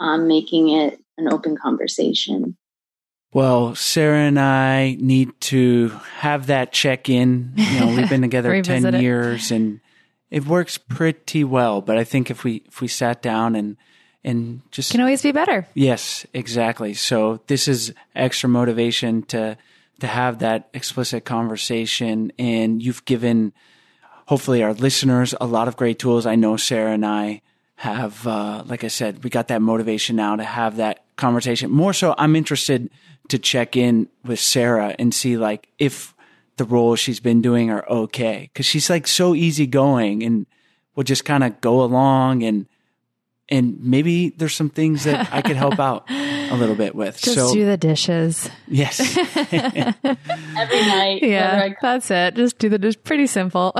um, 0.00 0.26
making 0.26 0.70
it 0.70 0.98
an 1.16 1.32
open 1.32 1.56
conversation. 1.56 2.56
Well, 3.32 3.76
Sarah 3.76 4.18
and 4.18 4.40
I 4.40 4.96
need 4.98 5.40
to 5.42 5.90
have 6.16 6.48
that 6.48 6.72
check 6.72 7.08
in. 7.08 7.52
You 7.54 7.80
know, 7.80 7.94
we've 7.94 8.08
been 8.08 8.22
together 8.28 8.60
10 8.60 8.94
it. 8.94 9.00
years 9.00 9.52
and 9.52 9.80
it 10.30 10.46
works 10.46 10.78
pretty 10.78 11.44
well, 11.44 11.80
but 11.80 11.96
I 11.96 12.02
think 12.02 12.28
if 12.28 12.42
we 12.42 12.64
if 12.66 12.80
we 12.80 12.88
sat 12.88 13.22
down 13.22 13.54
and 13.54 13.76
and 14.24 14.62
just 14.72 14.90
Can 14.90 15.00
always 15.00 15.22
be 15.22 15.32
better. 15.32 15.68
Yes, 15.74 16.26
exactly. 16.34 16.94
So 16.94 17.40
this 17.46 17.68
is 17.68 17.92
extra 18.16 18.48
motivation 18.48 19.22
to 19.24 19.56
to 20.04 20.08
have 20.08 20.40
that 20.40 20.68
explicit 20.74 21.24
conversation 21.24 22.30
and 22.38 22.82
you've 22.82 23.06
given 23.06 23.54
hopefully 24.26 24.62
our 24.62 24.74
listeners 24.74 25.34
a 25.40 25.46
lot 25.46 25.66
of 25.66 25.76
great 25.76 25.98
tools. 25.98 26.26
I 26.26 26.34
know 26.34 26.58
Sarah 26.58 26.92
and 26.92 27.06
I 27.06 27.40
have 27.76 28.26
uh, 28.26 28.64
like 28.66 28.84
I 28.84 28.88
said, 28.88 29.24
we 29.24 29.30
got 29.30 29.48
that 29.48 29.62
motivation 29.62 30.16
now 30.16 30.36
to 30.36 30.44
have 30.44 30.76
that 30.76 31.04
conversation. 31.16 31.70
More 31.70 31.94
so 31.94 32.14
I'm 32.18 32.36
interested 32.36 32.90
to 33.28 33.38
check 33.38 33.76
in 33.76 34.08
with 34.22 34.38
Sarah 34.38 34.94
and 34.98 35.14
see 35.14 35.38
like 35.38 35.68
if 35.78 36.14
the 36.58 36.66
roles 36.66 37.00
she's 37.00 37.20
been 37.20 37.40
doing 37.40 37.70
are 37.70 37.88
okay. 37.88 38.50
Cause 38.54 38.66
she's 38.66 38.90
like 38.90 39.06
so 39.06 39.34
easygoing 39.34 40.22
and 40.22 40.44
will 40.96 41.04
just 41.04 41.24
kind 41.24 41.42
of 41.42 41.62
go 41.62 41.82
along 41.82 42.42
and, 42.42 42.66
and 43.48 43.82
maybe 43.82 44.28
there's 44.28 44.54
some 44.54 44.70
things 44.70 45.04
that 45.04 45.32
I 45.32 45.40
could 45.40 45.56
help 45.56 45.78
out 45.80 46.04
a 46.54 46.60
little 46.60 46.74
bit 46.74 46.94
with. 46.94 47.20
Just 47.20 47.36
so 47.36 47.52
do 47.52 47.64
the 47.64 47.76
dishes. 47.76 48.48
yes, 48.68 49.00
Every 49.36 50.80
night. 50.86 51.22
Yeah, 51.22 51.74
that's 51.80 52.10
it. 52.10 52.34
Just 52.34 52.58
do 52.58 52.68
the 52.68 52.78
dish. 52.78 52.96
Pretty 53.02 53.26
simple. 53.26 53.74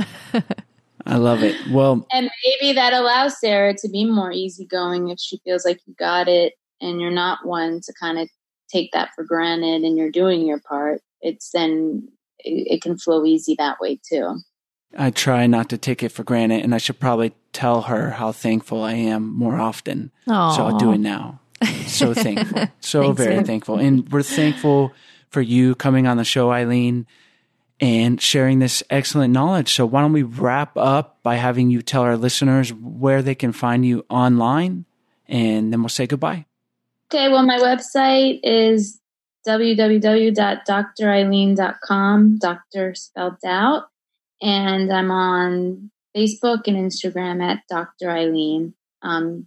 I 1.07 1.17
love 1.17 1.43
it. 1.43 1.57
Well, 1.71 2.07
And 2.13 2.31
maybe 2.45 2.75
that 2.75 2.93
allows 2.93 3.39
Sarah 3.39 3.75
to 3.75 3.89
be 3.89 4.05
more 4.05 4.33
easygoing 4.33 5.11
if 5.11 5.19
she 5.21 5.39
feels 5.45 5.65
like 5.65 5.81
you 5.87 5.95
got 5.99 6.29
it 6.29 6.55
and 6.81 7.01
you're 7.01 7.11
not 7.11 7.47
one 7.47 7.81
to 7.83 7.93
kind 8.01 8.19
of 8.19 8.29
take 8.69 8.93
that 8.93 9.11
for 9.15 9.23
granted 9.25 9.83
and 9.83 9.97
you're 9.99 10.11
doing 10.11 10.47
your 10.47 10.61
part. 10.61 11.03
It's 11.21 11.51
then 11.53 12.09
it, 12.39 12.77
it 12.77 12.83
can 12.83 12.97
flow 12.97 13.25
easy 13.25 13.55
that 13.59 13.81
way 13.81 14.01
too. 14.09 14.41
I 14.97 15.11
try 15.11 15.47
not 15.47 15.69
to 15.71 15.79
take 15.79 16.03
it 16.03 16.11
for 16.13 16.23
granted 16.23 16.63
and 16.63 16.75
I 16.75 16.79
should 16.79 17.01
probably 17.01 17.35
tell 17.53 17.83
her 17.83 18.11
how 18.11 18.33
thankful 18.33 18.83
I 18.83 18.93
am 18.93 19.27
more 19.29 19.57
often. 19.57 20.11
So 20.27 20.33
I'll 20.35 20.79
do 20.79 20.93
it 20.93 20.99
now. 20.99 21.41
So 21.87 22.15
thankful. 22.15 22.69
So 22.81 23.03
Thanks, 23.03 23.23
very 23.23 23.37
babe. 23.37 23.47
thankful. 23.47 23.79
And 23.79 24.11
we're 24.11 24.23
thankful 24.23 24.93
for 25.31 25.41
you 25.41 25.75
coming 25.75 26.07
on 26.07 26.17
the 26.17 26.25
show, 26.25 26.49
Ilene, 26.49 27.07
and 27.81 28.21
sharing 28.21 28.59
this 28.59 28.83
excellent 28.91 29.33
knowledge. 29.33 29.73
So 29.73 29.87
why 29.87 30.03
don't 30.03 30.13
we 30.13 30.23
wrap 30.23 30.77
up 30.77 31.23
by 31.23 31.37
having 31.37 31.71
you 31.71 31.83
tell 31.83 32.03
our 32.03 32.17
listeners 32.17 32.73
where 32.73 33.23
they 33.23 33.35
can 33.35 33.53
find 33.53 33.85
you 33.85 34.05
online 34.09 34.85
and 35.27 35.73
then 35.73 35.81
we'll 35.81 35.89
say 35.89 36.07
goodbye. 36.07 36.47
Okay, 37.13 37.29
well, 37.29 37.45
my 37.45 37.59
website 37.59 38.41
is 38.43 39.01
www.doctorilene.com, 39.47 42.39
doctor 42.39 42.95
spelled 42.95 43.45
out. 43.45 43.85
And 44.43 44.93
I'm 44.93 45.11
on 45.11 45.91
Facebook 46.17 46.67
and 46.67 46.77
Instagram 46.77 47.43
at 47.43 47.61
Dr. 47.69 48.09
Ilene, 48.09 48.73
um, 49.03 49.47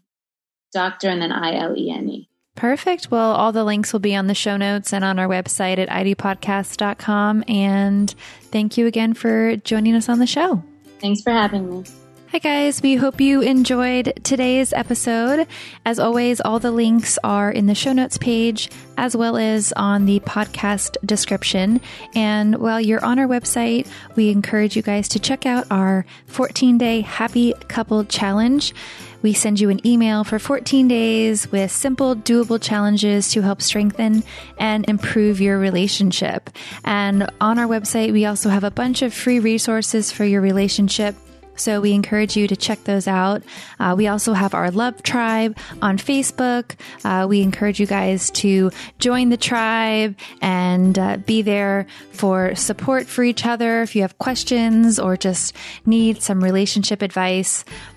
doctor 0.77 1.09
and 1.09 1.21
then 1.21 1.31
I 1.31 1.55
L 1.55 1.75
E 1.75 1.89
N 1.89 2.07
E. 2.09 2.29
Perfect. 2.55 3.09
Well, 3.11 3.31
all 3.33 3.51
the 3.51 3.63
links 3.63 3.93
will 3.93 3.99
be 3.99 4.15
on 4.15 4.27
the 4.27 4.35
show 4.35 4.57
notes 4.57 4.93
and 4.93 5.03
on 5.03 5.19
our 5.19 5.27
website 5.27 5.77
at 5.77 5.89
idopodcast.com. 5.89 7.43
And 7.47 8.13
thank 8.51 8.77
you 8.77 8.87
again 8.87 9.13
for 9.13 9.55
joining 9.57 9.95
us 9.95 10.09
on 10.09 10.19
the 10.19 10.27
show. 10.27 10.63
Thanks 10.99 11.21
for 11.21 11.31
having 11.31 11.69
me. 11.69 11.83
Hi, 12.31 12.39
guys. 12.39 12.81
We 12.81 12.95
hope 12.95 13.21
you 13.21 13.41
enjoyed 13.41 14.19
today's 14.23 14.73
episode. 14.73 15.47
As 15.85 15.97
always, 15.97 16.41
all 16.41 16.59
the 16.59 16.71
links 16.71 17.17
are 17.23 17.49
in 17.49 17.67
the 17.67 17.75
show 17.75 17.93
notes 17.93 18.17
page 18.17 18.69
as 18.97 19.15
well 19.15 19.37
as 19.37 19.71
on 19.73 20.05
the 20.05 20.19
podcast 20.19 20.97
description. 21.05 21.79
And 22.15 22.57
while 22.57 22.81
you're 22.81 23.05
on 23.05 23.17
our 23.17 23.27
website, 23.27 23.87
we 24.15 24.29
encourage 24.29 24.75
you 24.75 24.81
guys 24.81 25.07
to 25.09 25.19
check 25.19 25.45
out 25.45 25.67
our 25.71 26.05
14 26.25 26.77
day 26.77 27.01
happy 27.01 27.53
couple 27.69 28.03
challenge. 28.03 28.73
We 29.21 29.33
send 29.33 29.59
you 29.59 29.69
an 29.69 29.85
email 29.85 30.23
for 30.23 30.39
14 30.39 30.87
days 30.87 31.51
with 31.51 31.71
simple, 31.71 32.15
doable 32.15 32.61
challenges 32.61 33.31
to 33.31 33.41
help 33.41 33.61
strengthen 33.61 34.23
and 34.57 34.87
improve 34.87 35.41
your 35.41 35.57
relationship. 35.57 36.49
And 36.85 37.29
on 37.41 37.59
our 37.59 37.67
website, 37.67 38.11
we 38.13 38.25
also 38.25 38.49
have 38.49 38.63
a 38.63 38.71
bunch 38.71 39.01
of 39.01 39.13
free 39.13 39.39
resources 39.39 40.11
for 40.11 40.25
your 40.25 40.41
relationship. 40.41 41.15
So 41.57 41.81
we 41.81 41.93
encourage 41.93 42.37
you 42.37 42.47
to 42.47 42.55
check 42.55 42.83
those 42.83 43.07
out. 43.07 43.43
Uh, 43.79 43.95
we 43.97 44.07
also 44.07 44.33
have 44.33 44.53
our 44.53 44.71
Love 44.71 45.01
Tribe 45.03 45.57
on 45.81 45.97
Facebook. 45.97 46.75
Uh, 47.03 47.25
we 47.27 47.41
encourage 47.41 47.79
you 47.79 47.87
guys 47.87 48.29
to 48.31 48.71
join 48.99 49.29
the 49.29 49.37
tribe 49.37 50.15
and 50.41 50.97
uh, 50.97 51.17
be 51.17 51.41
there 51.41 51.87
for 52.11 52.55
support 52.55 53.07
for 53.07 53.23
each 53.23 53.45
other. 53.45 53.81
If 53.81 53.95
you 53.95 54.03
have 54.03 54.17
questions 54.19 54.99
or 54.99 55.17
just 55.17 55.55
need 55.85 56.21
some 56.21 56.43
relationship 56.43 57.01
advice, 57.01 57.65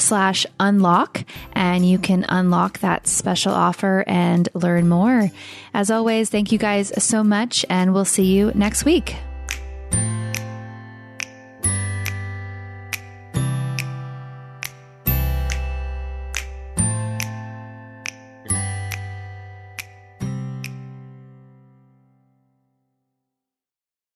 slash 0.00 0.46
unlock 0.58 1.24
and 1.52 1.88
you 1.88 1.98
can 1.98 2.24
unlock 2.28 2.78
that 2.80 3.06
special 3.06 3.52
offer 3.52 4.04
and 4.06 4.48
learn 4.54 4.88
more. 4.88 5.30
As 5.74 5.90
always, 5.90 6.30
thank 6.30 6.52
you 6.52 6.58
guys 6.58 6.92
so 7.02 7.22
much 7.22 7.64
and 7.68 7.92
we'll 7.92 8.04
see 8.04 8.26
you 8.26 8.52
next 8.54 8.84
week. 8.84 9.16